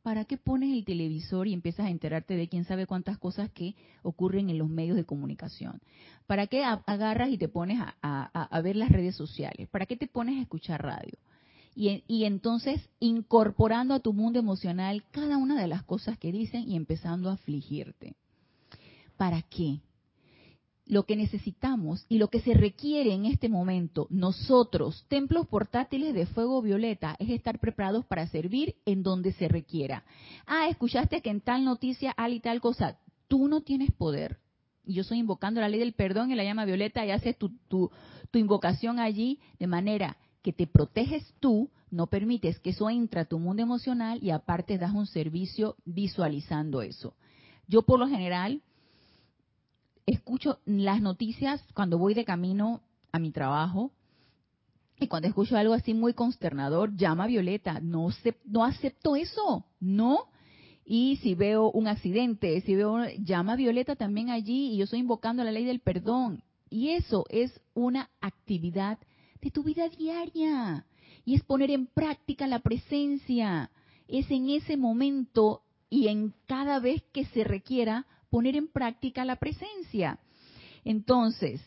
[0.03, 3.75] ¿para qué pones el televisor y empiezas a enterarte de quién sabe cuántas cosas que
[4.03, 5.81] ocurren en los medios de comunicación?
[6.27, 9.67] ¿Para qué agarras y te pones a, a ver las redes sociales?
[9.67, 11.17] ¿Para qué te pones a escuchar radio?
[11.75, 16.77] Y, entonces incorporando a tu mundo emocional cada una de las cosas que dicen y
[16.77, 18.15] empezando a afligirte.
[19.17, 19.81] ¿Para qué?
[20.85, 26.27] Lo que necesitamos y lo que se requiere en este momento, nosotros, templos portátiles de
[26.27, 30.05] fuego violeta, es estar preparados para servir en donde se requiera.
[30.45, 32.99] Ah, escuchaste que en tal noticia hay y tal cosa.
[33.27, 34.39] Tú no tienes poder.
[34.85, 37.49] Y yo estoy invocando la ley del perdón en la llama violeta y haces tu,
[37.67, 37.89] tu,
[38.29, 43.25] tu invocación allí de manera que te proteges tú, no permites que eso entre a
[43.25, 47.15] tu mundo emocional y aparte das un servicio visualizando eso.
[47.67, 48.61] Yo por lo general
[50.05, 52.81] escucho las noticias cuando voy de camino
[53.11, 53.89] a mi trabajo
[54.99, 58.09] y cuando escucho algo así muy consternador, llama a Violeta, no,
[58.45, 60.25] no acepto eso, no.
[60.85, 64.99] Y si veo un accidente, si veo, llama a Violeta también allí y yo estoy
[64.99, 66.43] invocando la ley del perdón.
[66.69, 68.99] Y eso es una actividad
[69.45, 70.85] de tu vida diaria.
[71.23, 73.69] Y es poner en práctica la presencia.
[74.07, 79.35] Es en ese momento y en cada vez que se requiera poner en práctica la
[79.35, 80.19] presencia.
[80.83, 81.61] Entonces,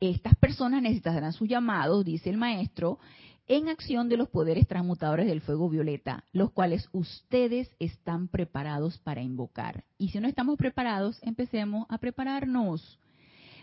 [0.00, 2.98] estas personas necesitarán su llamado, dice el maestro,
[3.46, 9.20] en acción de los poderes transmutadores del fuego violeta, los cuales ustedes están preparados para
[9.20, 9.84] invocar.
[9.98, 12.98] Y si no estamos preparados, empecemos a prepararnos.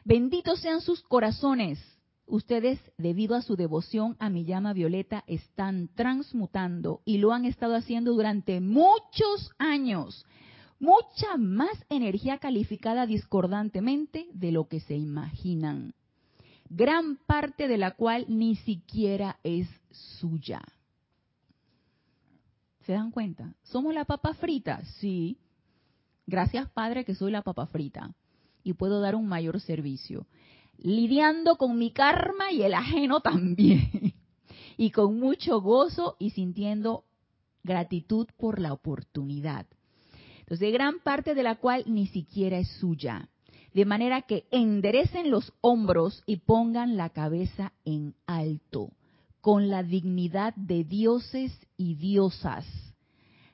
[0.06, 1.80] Benditos sean sus corazones
[2.30, 7.74] Ustedes, debido a su devoción a mi llama violeta, están transmutando y lo han estado
[7.76, 10.28] haciendo durante muchos años.
[10.80, 15.96] Mucha más energía calificada discordantemente de lo que se imaginan.
[16.70, 20.62] Gran parte de la cual ni siquiera es suya.
[22.82, 23.56] ¿Se dan cuenta?
[23.64, 24.84] ¿Somos la papa frita?
[25.00, 25.40] Sí.
[26.28, 28.14] Gracias, Padre, que soy la papa frita
[28.64, 30.28] y puedo dar un mayor servicio
[30.82, 34.14] lidiando con mi karma y el ajeno también,
[34.78, 37.04] y con mucho gozo y sintiendo
[37.64, 39.66] gratitud por la oportunidad.
[40.40, 43.30] Entonces, gran parte de la cual ni siquiera es suya.
[43.74, 48.94] De manera que enderecen los hombros y pongan la cabeza en alto,
[49.42, 52.66] con la dignidad de dioses y diosas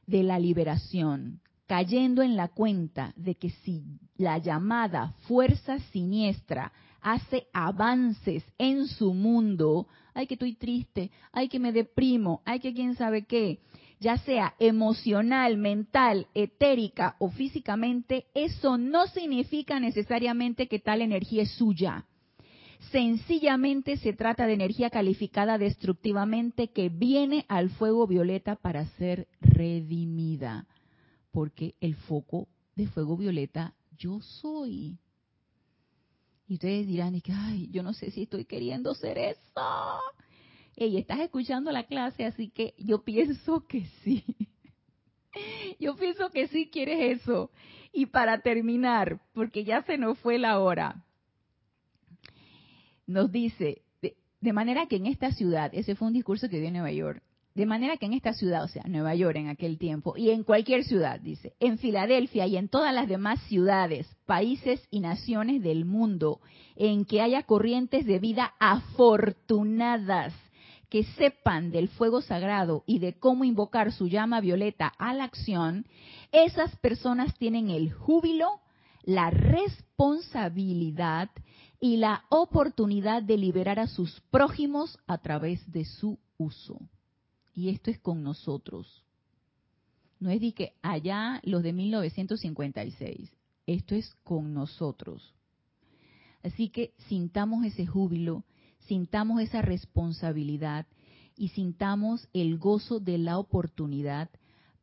[0.07, 3.83] de la liberación, cayendo en la cuenta de que si
[4.15, 6.71] la llamada fuerza siniestra
[7.05, 12.73] hace avances en su mundo, ay que estoy triste, ay que me deprimo, ay que
[12.73, 13.59] quién sabe qué,
[13.99, 21.51] ya sea emocional, mental, etérica o físicamente, eso no significa necesariamente que tal energía es
[21.51, 22.05] suya.
[22.91, 30.65] Sencillamente se trata de energía calificada destructivamente que viene al fuego violeta para ser redimida.
[31.31, 34.97] Porque el foco de fuego violeta yo soy.
[36.47, 39.99] Y ustedes dirán, ay, yo no sé si estoy queriendo ser eso.
[40.75, 44.23] Ey, estás escuchando la clase, así que yo pienso que sí.
[45.81, 47.51] Yo pienso que sí quieres eso.
[47.91, 51.03] Y para terminar, porque ya se nos fue la hora,
[53.07, 56.73] nos dice, de, manera que en esta ciudad, ese fue un discurso que dio en
[56.73, 57.21] Nueva York,
[57.55, 60.43] de manera que en esta ciudad, o sea, Nueva York en aquel tiempo, y en
[60.43, 65.85] cualquier ciudad, dice, en Filadelfia y en todas las demás ciudades, países y naciones del
[65.85, 66.41] mundo,
[66.75, 70.33] en que haya corrientes de vida afortunadas,
[70.89, 75.85] que sepan del fuego sagrado y de cómo invocar su llama violeta a la acción,
[76.33, 78.59] esas personas tienen el júbilo,
[79.03, 81.29] la responsabilidad
[81.79, 86.81] y la oportunidad de liberar a sus prójimos a través de su uso.
[87.55, 89.03] Y esto es con nosotros.
[90.19, 93.31] No es de que allá los de 1956.
[93.65, 95.33] Esto es con nosotros.
[96.43, 98.43] Así que sintamos ese júbilo,
[98.81, 100.85] sintamos esa responsabilidad
[101.35, 104.29] y sintamos el gozo de la oportunidad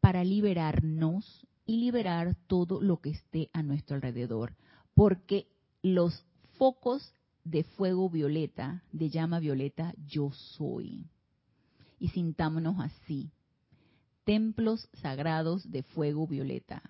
[0.01, 4.57] para liberarnos y liberar todo lo que esté a nuestro alrededor.
[4.95, 5.47] Porque
[5.83, 6.25] los
[6.59, 7.15] focos
[7.45, 11.12] de fuego violeta, de llama violeta, yo soy.
[12.03, 13.31] Y sintámonos así.
[14.25, 16.83] Templos sagrados de fuego violeta,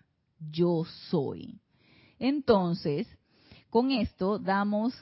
[0.50, 1.60] yo soy.
[2.18, 3.06] Entonces,
[3.68, 4.94] con esto damos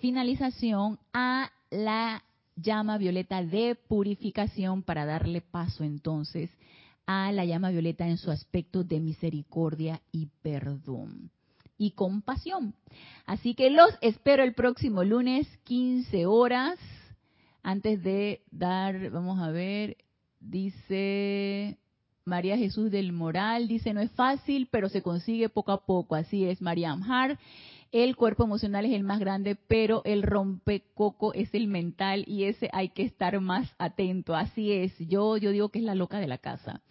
[0.00, 2.24] finalización a la
[2.56, 6.50] llama violeta de purificación para darle paso entonces
[7.06, 11.30] a la llama violeta en su aspecto de misericordia y perdón
[11.78, 12.74] y compasión.
[13.24, 16.76] Así que los espero el próximo lunes, 15 horas.
[17.64, 19.96] Antes de dar, vamos a ver,
[20.38, 21.78] dice
[22.26, 26.14] María Jesús del Moral, dice, no es fácil, pero se consigue poco a poco.
[26.14, 27.38] Así es, María Amhar.
[27.90, 32.68] El cuerpo emocional es el más grande, pero el rompecoco es el mental y ese
[32.74, 34.36] hay que estar más atento.
[34.36, 36.82] Así es, yo, yo digo que es la loca de la casa.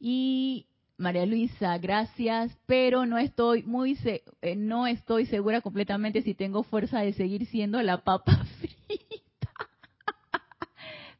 [0.00, 6.64] Y María Luisa, gracias, pero no estoy muy eh, no estoy segura completamente si tengo
[6.64, 8.44] fuerza de seguir siendo la papa.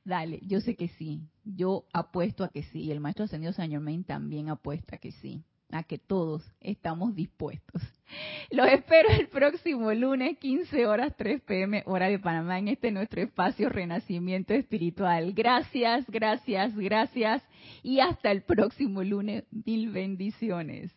[0.05, 1.21] Dale, yo sé que sí.
[1.45, 2.81] Yo apuesto a que sí.
[2.81, 5.45] Y el maestro ascendido San Germain también apuesta que sí.
[5.71, 7.81] A que todos estamos dispuestos.
[8.51, 13.23] Los espero el próximo lunes, 15 horas 3 pm, hora de Panamá, en este nuestro
[13.23, 15.33] espacio Renacimiento Espiritual.
[15.33, 17.43] Gracias, gracias, gracias
[17.83, 19.45] y hasta el próximo lunes.
[19.51, 20.93] Mil bendiciones.